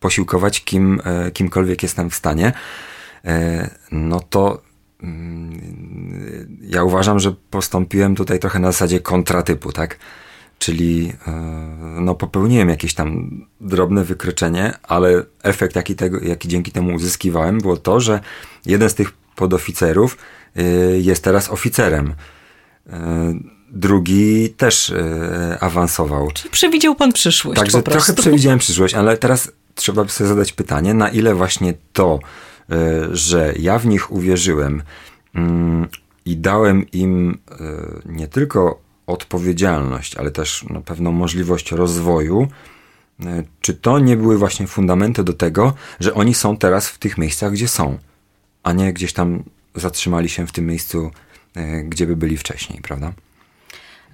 [0.01, 2.53] posiłkować kim, e, kimkolwiek jestem w stanie,
[3.25, 4.63] e, no to
[5.03, 9.99] mm, ja uważam, że postąpiłem tutaj trochę na zasadzie kontratypu, tak?
[10.59, 11.31] Czyli e,
[12.01, 13.31] no, popełniłem jakieś tam
[13.61, 18.21] drobne wykroczenie, ale efekt, jaki, tego, jaki dzięki temu uzyskiwałem, było to, że
[18.67, 20.19] jeden z tych podoficerów
[21.01, 22.15] jest teraz oficerem.
[23.75, 24.93] Drugi też
[25.61, 26.31] awansował.
[26.31, 27.61] Czyli przewidział pan przyszłość.
[27.61, 32.19] Także trochę przewidziałem przyszłość, ale teraz trzeba by sobie zadać pytanie, na ile właśnie to,
[32.71, 32.77] e,
[33.17, 34.83] że ja w nich uwierzyłem
[35.35, 35.89] mm,
[36.25, 37.55] i dałem im e,
[38.07, 42.49] nie tylko odpowiedzialność, ale też na pewną możliwość rozwoju,
[43.61, 47.53] czy to nie były właśnie fundamenty do tego, że oni są teraz w tych miejscach,
[47.53, 47.99] gdzie są,
[48.63, 49.43] a nie gdzieś tam
[49.75, 51.11] zatrzymali się w tym miejscu,
[51.85, 53.13] gdzie by byli wcześniej, prawda?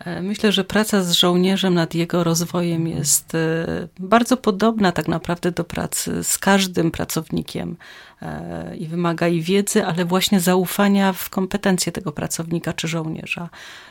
[0.05, 5.53] E, myślę, że praca z żołnierzem nad jego rozwojem jest e, bardzo podobna tak naprawdę
[5.53, 7.77] do pracy z każdym pracownikiem
[8.23, 13.49] e, i wymaga i wiedzy, ale właśnie zaufania w kompetencje tego pracownika czy żołnierza.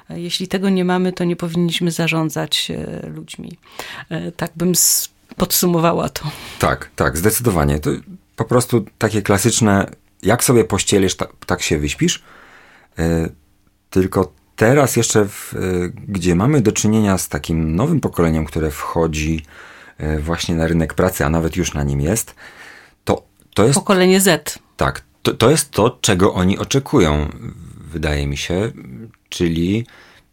[0.09, 2.71] Jeśli tego nie mamy, to nie powinniśmy zarządzać
[3.15, 3.57] ludźmi.
[4.37, 4.73] Tak bym
[5.37, 6.31] podsumowała to.
[6.59, 7.79] Tak, tak, zdecydowanie.
[7.79, 7.89] To
[8.35, 9.91] po prostu takie klasyczne,
[10.23, 12.23] jak sobie pościelisz, tak, tak się wyśpisz.
[13.89, 15.59] Tylko teraz jeszcze, w, e,
[16.07, 19.45] gdzie mamy do czynienia z takim nowym pokoleniem, które wchodzi
[19.97, 22.35] e, właśnie na rynek pracy, a nawet już na nim jest,
[23.03, 23.75] to, to jest...
[23.75, 24.59] Pokolenie Z.
[24.77, 27.29] Tak, to, to jest to, czego oni oczekują,
[27.91, 28.71] wydaje mi się,
[29.29, 29.85] czyli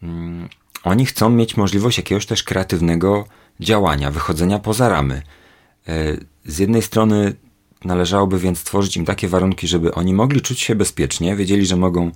[0.02, 0.48] mm,
[0.84, 3.24] oni chcą mieć możliwość jakiegoś też kreatywnego
[3.60, 5.22] działania, wychodzenia poza ramy.
[5.88, 7.34] E, z jednej strony
[7.84, 12.10] należałoby więc stworzyć im takie warunki, żeby oni mogli czuć się bezpiecznie, wiedzieli, że mogą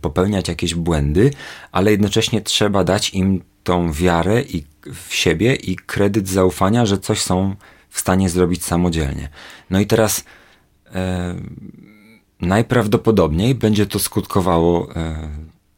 [0.00, 1.30] popełniać jakieś błędy,
[1.72, 7.20] ale jednocześnie trzeba dać im tą wiarę i w siebie i kredyt zaufania, że coś
[7.20, 7.56] są
[7.88, 9.28] w stanie zrobić samodzielnie.
[9.70, 10.24] No i teraz
[10.94, 11.34] e,
[12.40, 15.28] najprawdopodobniej będzie to skutkowało e,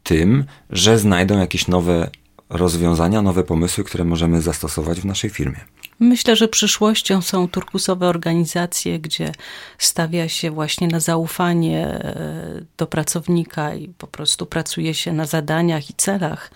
[0.03, 2.09] tym, że znajdą jakieś nowe
[2.49, 5.59] rozwiązania, nowe pomysły, które możemy zastosować w naszej firmie.
[5.99, 9.31] Myślę, że przyszłością są turkusowe organizacje, gdzie
[9.77, 15.89] stawia się właśnie na zaufanie e, do pracownika i po prostu pracuje się na zadaniach
[15.89, 16.51] i celach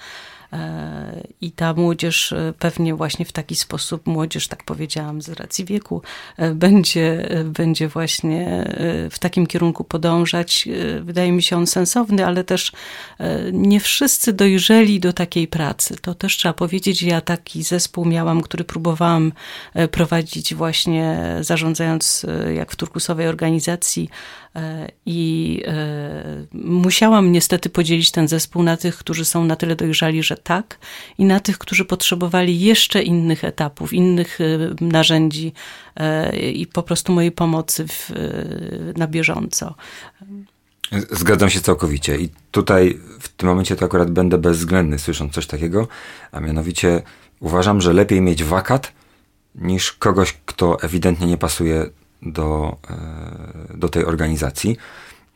[1.42, 6.02] I ta młodzież e, pewnie właśnie w taki sposób, młodzież, tak powiedziałam, z racji wieku,
[6.38, 8.68] e, będzie, będzie właśnie
[9.12, 10.68] w takim kierunku podążać.
[11.02, 12.72] Wydaje mi się on sensowny, ale też
[13.54, 15.96] nie wszyscy dojrzeli do takiej pracy.
[16.02, 17.02] To też trzeba powiedzieć.
[17.02, 19.32] Ja taki zespół miałam, który próbowałam
[19.92, 22.26] prowadzić właśnie zarządzając
[22.56, 24.10] jak w turkusowej organizacji
[24.47, 24.47] E,
[25.06, 30.38] I e, musiałam niestety podzielić ten zespół na tych, którzy są na tyle dojrzali, że
[30.38, 30.80] tak,
[31.18, 34.46] i na tych, którzy potrzebowali jeszcze innych etapów, innych e,
[34.86, 35.54] narzędzi
[36.54, 38.12] i po prostu mojej pomocy w,
[38.98, 39.76] na bieżąco.
[41.12, 42.18] Zgadzam się całkowicie.
[42.18, 45.88] I tutaj w tym momencie to akurat będę bezwzględny, słysząc coś takiego,
[46.32, 47.02] a mianowicie
[47.40, 48.94] uważam, że lepiej mieć wakat
[49.56, 51.90] niż kogoś, kto ewidentnie nie pasuje
[52.22, 54.78] do, e, do tej organizacji.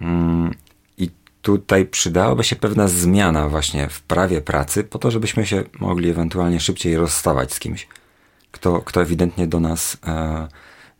[0.01, 0.53] Mm,
[0.97, 1.09] I
[1.41, 6.59] tutaj przydałaby się pewna zmiana właśnie w prawie pracy, po to, żebyśmy się mogli ewentualnie
[6.59, 7.87] szybciej rozstawać z kimś,
[8.51, 10.47] kto, kto ewidentnie do nas e,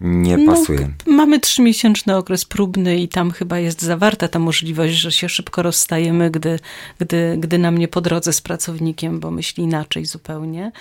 [0.02, 0.89] nie no, pasuje.
[1.08, 5.62] No, mamy trzymiesięczny okres próbny i tam chyba jest zawarta ta możliwość, że się szybko
[5.62, 6.60] rozstajemy, gdy,
[6.99, 10.72] gdy, gdy nam nie po drodze z pracownikiem, bo myśli inaczej zupełnie.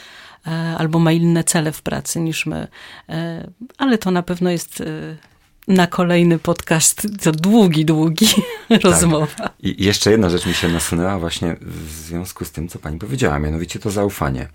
[0.47, 2.68] E, albo ma inne cele w pracy niż my.
[3.09, 4.85] E, ale to na pewno jest e,
[5.68, 7.07] na kolejny podcast.
[7.23, 8.27] To długi, długi
[8.68, 8.83] tak.
[8.83, 9.51] rozmowa.
[9.62, 13.39] I jeszcze jedna rzecz mi się nasunęła właśnie w związku z tym, co pani powiedziała,
[13.39, 14.49] mianowicie to zaufanie.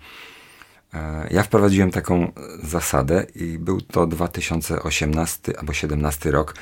[1.30, 2.32] Ja wprowadziłem taką
[2.62, 6.54] zasadę i był to 2018 albo 2017 rok,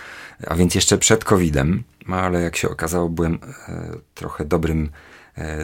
[0.46, 3.38] a więc jeszcze przed COVID-em, no ale jak się okazało, byłem
[4.14, 4.90] trochę dobrym,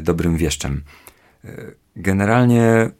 [0.02, 0.82] dobrym wieszczem.
[1.96, 2.90] Generalnie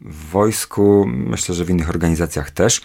[0.00, 2.80] w wojsku, myślę, że w innych organizacjach też,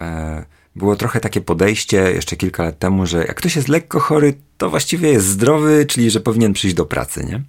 [0.00, 0.44] e,
[0.76, 4.70] było trochę takie podejście jeszcze kilka lat temu, że jak ktoś jest lekko chory, to
[4.70, 7.42] właściwie jest zdrowy, czyli że powinien przyjść do pracy, nie?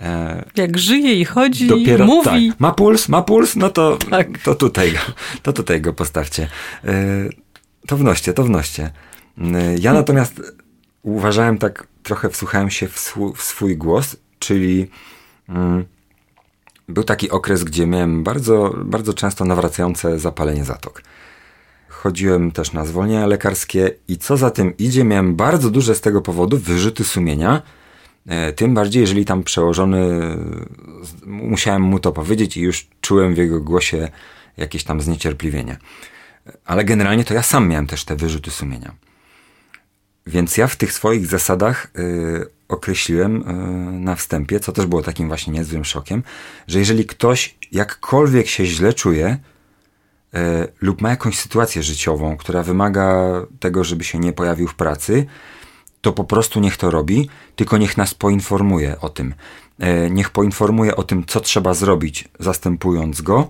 [0.00, 2.48] E, jak żyje i chodzi, dopiero, mówi.
[2.50, 4.38] Tak, ma puls, ma puls, no to, tak.
[4.38, 4.98] to, tutaj, go,
[5.42, 6.48] to tutaj go postawcie.
[6.84, 6.94] E,
[7.86, 8.90] to wnoście, to wnoście.
[9.80, 10.42] Ja natomiast
[11.02, 14.90] uważałem tak, trochę wsłuchałem się w, swój, w swój głos, czyli
[15.48, 15.84] mm,
[16.88, 21.02] był taki okres, gdzie miałem bardzo, bardzo często nawracające zapalenie zatok.
[21.88, 26.20] Chodziłem też na zwolnienia lekarskie i co za tym idzie, miałem bardzo duże z tego
[26.20, 27.62] powodu wyrzuty sumienia.
[28.26, 30.20] E, tym bardziej, jeżeli tam przełożony,
[31.26, 34.08] musiałem mu to powiedzieć i już czułem w jego głosie
[34.56, 35.76] jakieś tam zniecierpliwienie.
[36.64, 38.94] Ale generalnie to ja sam miałem też te wyrzuty sumienia.
[40.26, 43.52] Więc ja w tych swoich zasadach y, określiłem e,
[43.92, 46.22] na wstępie, co też było takim właśnie niezłym szokiem,
[46.66, 49.38] że jeżeli ktoś jakkolwiek się źle czuje
[50.34, 55.26] e, lub ma jakąś sytuację życiową, która wymaga tego, żeby się nie pojawił w pracy,
[56.04, 59.34] to po prostu niech to robi, tylko niech nas poinformuje o tym.
[59.78, 63.48] E, niech poinformuje o tym, co trzeba zrobić, zastępując go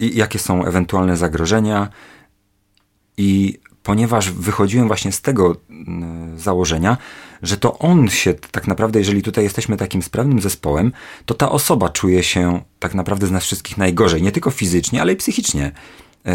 [0.00, 1.88] i jakie są ewentualne zagrożenia
[3.16, 5.56] i ponieważ wychodziłem właśnie z tego
[6.36, 6.96] założenia,
[7.42, 10.92] że to on się tak naprawdę, jeżeli tutaj jesteśmy takim sprawnym zespołem,
[11.26, 15.12] to ta osoba czuje się tak naprawdę z nas wszystkich najgorzej, nie tylko fizycznie, ale
[15.12, 15.72] i psychicznie.
[16.26, 16.32] E,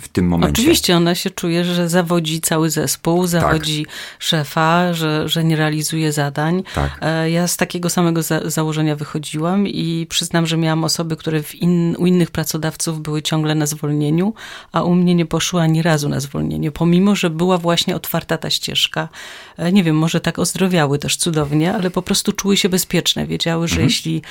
[0.00, 0.62] w tym momencie.
[0.62, 3.94] Oczywiście ona się czuje, że zawodzi cały zespół, zawodzi tak.
[4.18, 6.62] szefa, że, że nie realizuje zadań.
[6.74, 6.98] Tak.
[7.00, 11.96] E, ja z takiego samego za założenia wychodziłam i przyznam, że miałam osoby, które in,
[11.98, 14.34] u innych pracodawców były ciągle na zwolnieniu,
[14.72, 18.50] a u mnie nie poszły ani razu na zwolnienie, pomimo, że była właśnie otwarta ta
[18.50, 19.08] ścieżka.
[19.56, 23.26] E, nie wiem, może tak ozdrowiały też cudownie, ale po prostu czuły się bezpieczne.
[23.26, 23.88] Wiedziały, że mhm.
[23.88, 24.22] jeśli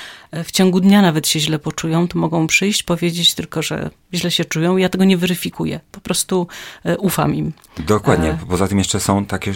[0.44, 4.44] w ciągu dnia nawet się źle poczują, to mogą przyjść, powiedzieć tylko, że źle się
[4.44, 5.80] czują ja tego nie weryfikuję.
[5.92, 6.46] Po prostu
[6.84, 7.52] e, ufam im.
[7.78, 8.30] Dokładnie.
[8.30, 9.52] E, Poza tym jeszcze są takie,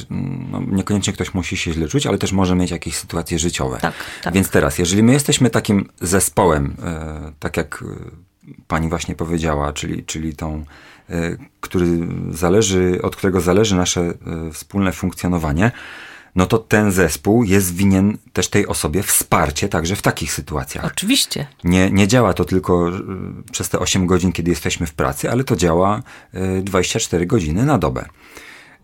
[0.50, 3.78] no, niekoniecznie ktoś musi się źle czuć, ale też może mieć jakieś sytuacje życiowe.
[3.80, 4.34] Tak, tak.
[4.34, 7.84] Więc teraz, jeżeli my jesteśmy takim zespołem, e, tak jak
[8.68, 10.64] pani właśnie powiedziała, czyli, czyli tą, e,
[11.60, 11.86] który
[12.30, 14.14] zależy, od którego zależy nasze e,
[14.52, 15.70] wspólne funkcjonowanie,
[16.34, 20.84] no to ten zespół jest winien też tej osobie wsparcie także w takich sytuacjach.
[20.84, 21.46] Oczywiście.
[21.64, 22.90] Nie, nie działa to tylko
[23.52, 26.02] przez te 8 godzin, kiedy jesteśmy w pracy, ale to działa
[26.62, 28.04] 24 godziny na dobę.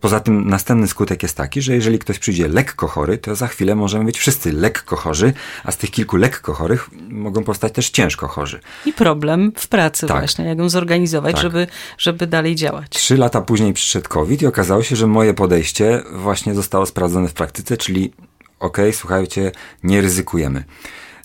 [0.05, 3.75] Poza tym następny skutek jest taki, że jeżeli ktoś przyjdzie lekko chory, to za chwilę
[3.75, 5.33] możemy być wszyscy lekko chorzy,
[5.63, 8.59] a z tych kilku lekko chorych mogą powstać też ciężko chorzy.
[8.85, 10.17] I problem w pracy tak.
[10.17, 11.41] właśnie, jak ją zorganizować, tak.
[11.41, 12.89] żeby, żeby dalej działać.
[12.89, 17.33] Trzy lata później przyszedł COVID i okazało się, że moje podejście właśnie zostało sprawdzone w
[17.33, 18.13] praktyce, czyli
[18.59, 19.51] okej, okay, słuchajcie,
[19.83, 20.63] nie ryzykujemy.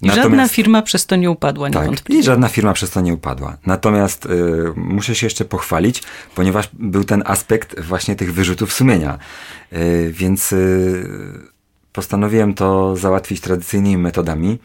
[0.03, 2.21] I Natomiast, żadna firma przez to nie upadła, tak, niewątpliwie.
[2.21, 3.57] I żadna firma przez to nie upadła.
[3.67, 4.29] Natomiast y,
[4.77, 6.03] muszę się jeszcze pochwalić,
[6.35, 9.19] ponieważ był ten aspekt właśnie tych wyrzutów sumienia.
[9.73, 11.09] Y, więc y,
[11.93, 14.59] postanowiłem to załatwić tradycyjnymi metodami.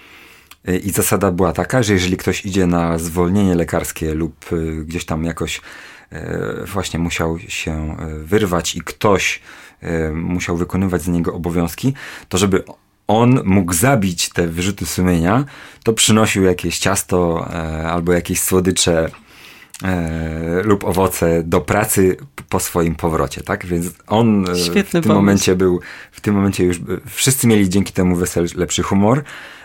[0.69, 5.05] Y, I zasada była taka, że jeżeli ktoś idzie na zwolnienie lekarskie lub y, gdzieś
[5.05, 5.61] tam jakoś
[6.13, 9.41] y, właśnie musiał się wyrwać i ktoś
[10.13, 11.93] musiał wykonywać z niego obowiązki,
[12.29, 12.63] to żeby
[13.07, 15.45] on mógł zabić te wyrzuty sumienia,
[15.83, 19.09] to przynosił jakieś ciasto e, albo jakieś słodycze
[19.83, 22.17] e, lub owoce do pracy
[22.49, 23.65] po swoim powrocie, tak?
[23.65, 25.15] Więc on e, Świetny w tym pomysł.
[25.15, 25.79] momencie był,
[26.11, 26.79] w tym momencie już
[27.09, 29.23] wszyscy mieli dzięki temu wesel, lepszy humor.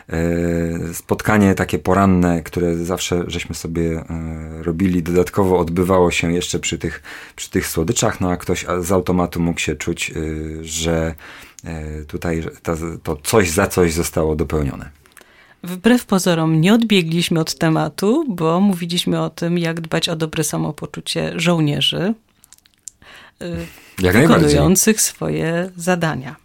[0.09, 6.79] E, spotkanie takie poranne, które zawsze żeśmy sobie e, robili, dodatkowo odbywało się jeszcze przy
[6.79, 7.03] tych,
[7.37, 10.13] przy tych słodyczach, no a ktoś z automatu mógł się czuć,
[10.61, 11.15] że E,
[12.09, 14.91] tutaj to, to coś za coś zostało dopełnione.
[15.63, 21.33] Wbrew pozorom nie odbiegliśmy od tematu, bo mówiliśmy o tym, jak dbać o dobre samopoczucie
[21.37, 22.15] żołnierzy
[23.41, 23.47] e,
[23.99, 26.37] jak wykonujących swoje zadania.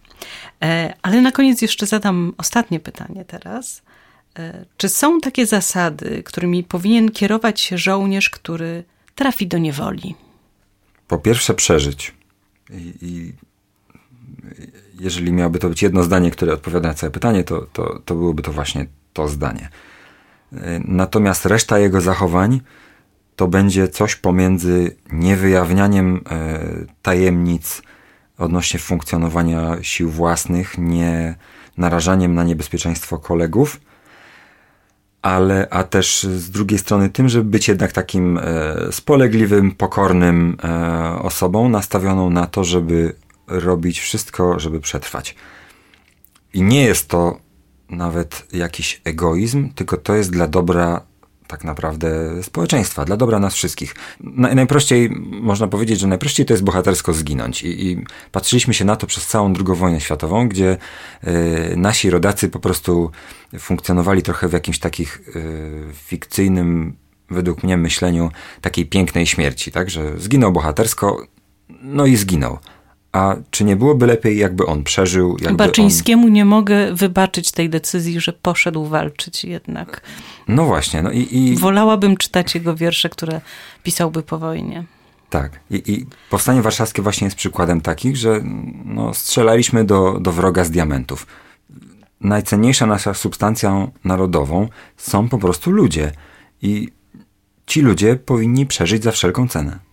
[0.63, 3.81] E, ale na koniec jeszcze zadam ostatnie pytanie teraz.
[4.77, 8.83] Czy są takie zasady, którymi powinien kierować się żołnierz, który
[9.15, 10.15] trafi do niewoli?
[11.07, 12.13] Po pierwsze, przeżyć.
[12.69, 13.33] I, i
[14.99, 18.41] jeżeli miałoby to być jedno zdanie, które odpowiada na całe pytanie, to, to, to byłoby
[18.41, 19.69] to właśnie to zdanie.
[20.53, 22.61] E, natomiast reszta jego zachowań
[23.35, 26.59] to będzie coś pomiędzy niewyjawnianiem e,
[27.01, 27.81] tajemnic
[28.37, 31.35] odnośnie funkcjonowania sił własnych, nie
[31.77, 33.79] narażaniem na niebezpieczeństwo kolegów,
[35.21, 38.41] ale a też z drugiej strony tym, żeby być jednak takim e,
[38.91, 40.57] spolegliwym, pokornym
[41.21, 43.13] osobą, nastawioną na to, żeby
[43.47, 45.35] robić wszystko, żeby przetrwać.
[46.53, 47.39] I nie jest to
[47.89, 51.01] nawet jakiś egoizm, tylko to jest dla dobra
[51.47, 53.95] tak naprawdę społeczeństwa, dla dobra nas wszystkich.
[54.55, 55.09] najprościej,
[55.41, 57.63] można powiedzieć, że najprościej to jest bohatersko zginąć.
[57.63, 60.77] I, i patrzyliśmy się na to przez całą II wojnę światową, gdzie
[61.23, 63.11] y, nasi rodacy po prostu
[63.59, 66.95] funkcjonowali trochę w jakimś takich y, fikcyjnym,
[67.29, 68.31] według mnie, myśleniu
[68.61, 71.27] takiej pięknej śmierci, tak, że zginął bohatersko,
[71.81, 72.59] no i zginął.
[73.15, 75.37] A czy nie byłoby lepiej, jakby on przeżył?
[75.41, 76.33] Jakby Baczyńskiemu on...
[76.33, 80.01] nie mogę wybaczyć tej decyzji, że poszedł walczyć jednak.
[80.47, 81.01] No właśnie.
[81.01, 81.57] No i, i...
[81.57, 83.41] Wolałabym czytać jego wiersze, które
[83.83, 84.83] pisałby po wojnie.
[85.29, 85.59] Tak.
[85.71, 88.41] I, I, powstanie warszawskie właśnie jest przykładem takich, że
[88.85, 91.27] no, strzelaliśmy do, do wroga z diamentów.
[92.21, 96.11] Najcenniejsza nasza substancją narodową są po prostu ludzie.
[96.61, 96.89] I
[97.65, 99.84] ci ludzie powinni przeżyć za wszelką cenę.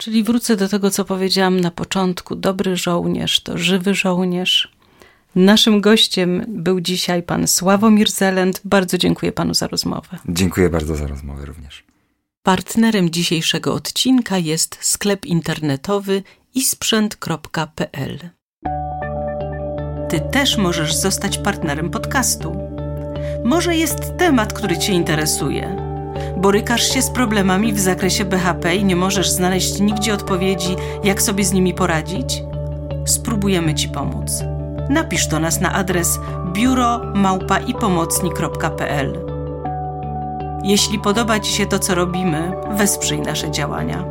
[0.00, 2.36] Czyli wrócę do tego, co powiedziałam na początku.
[2.36, 4.72] Dobry żołnierz to żywy żołnierz.
[5.34, 8.60] Naszym gościem był dzisiaj pan Sławomir Zelent.
[8.64, 10.18] Bardzo dziękuję panu za rozmowę.
[10.28, 11.84] Dziękuję bardzo za rozmowę również.
[12.42, 16.22] Partnerem dzisiejszego odcinka jest sklep internetowy
[16.54, 18.18] isprzęt.pl.
[20.08, 22.56] Ty też możesz zostać partnerem podcastu.
[23.44, 25.89] Może jest temat, który Cię interesuje
[26.40, 31.44] Borykasz się z problemami w zakresie BHP i nie możesz znaleźć nigdzie odpowiedzi, jak sobie
[31.44, 32.42] z nimi poradzić?
[33.04, 34.44] Spróbujemy Ci pomóc.
[34.90, 36.18] Napisz do nas na adres
[36.52, 39.18] biuro@ipomocni.pl.
[40.64, 44.04] Jeśli podoba Ci się to, co robimy, wesprzyj nasze działania.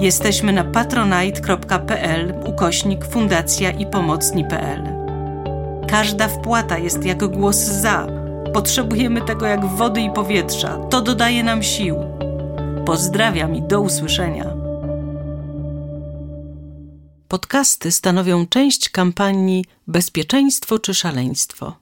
[0.00, 4.82] Jesteśmy na patronite.pl ukośnik fundacja i pomocni.pl.
[5.88, 8.19] Każda wpłata jest jak głos za
[8.52, 10.78] Potrzebujemy tego jak wody i powietrza.
[10.78, 11.96] To dodaje nam sił.
[12.86, 14.44] Pozdrawiam i do usłyszenia.
[17.28, 21.76] Podcasty stanowią część kampanii Bezpieczeństwo czy szaleństwo.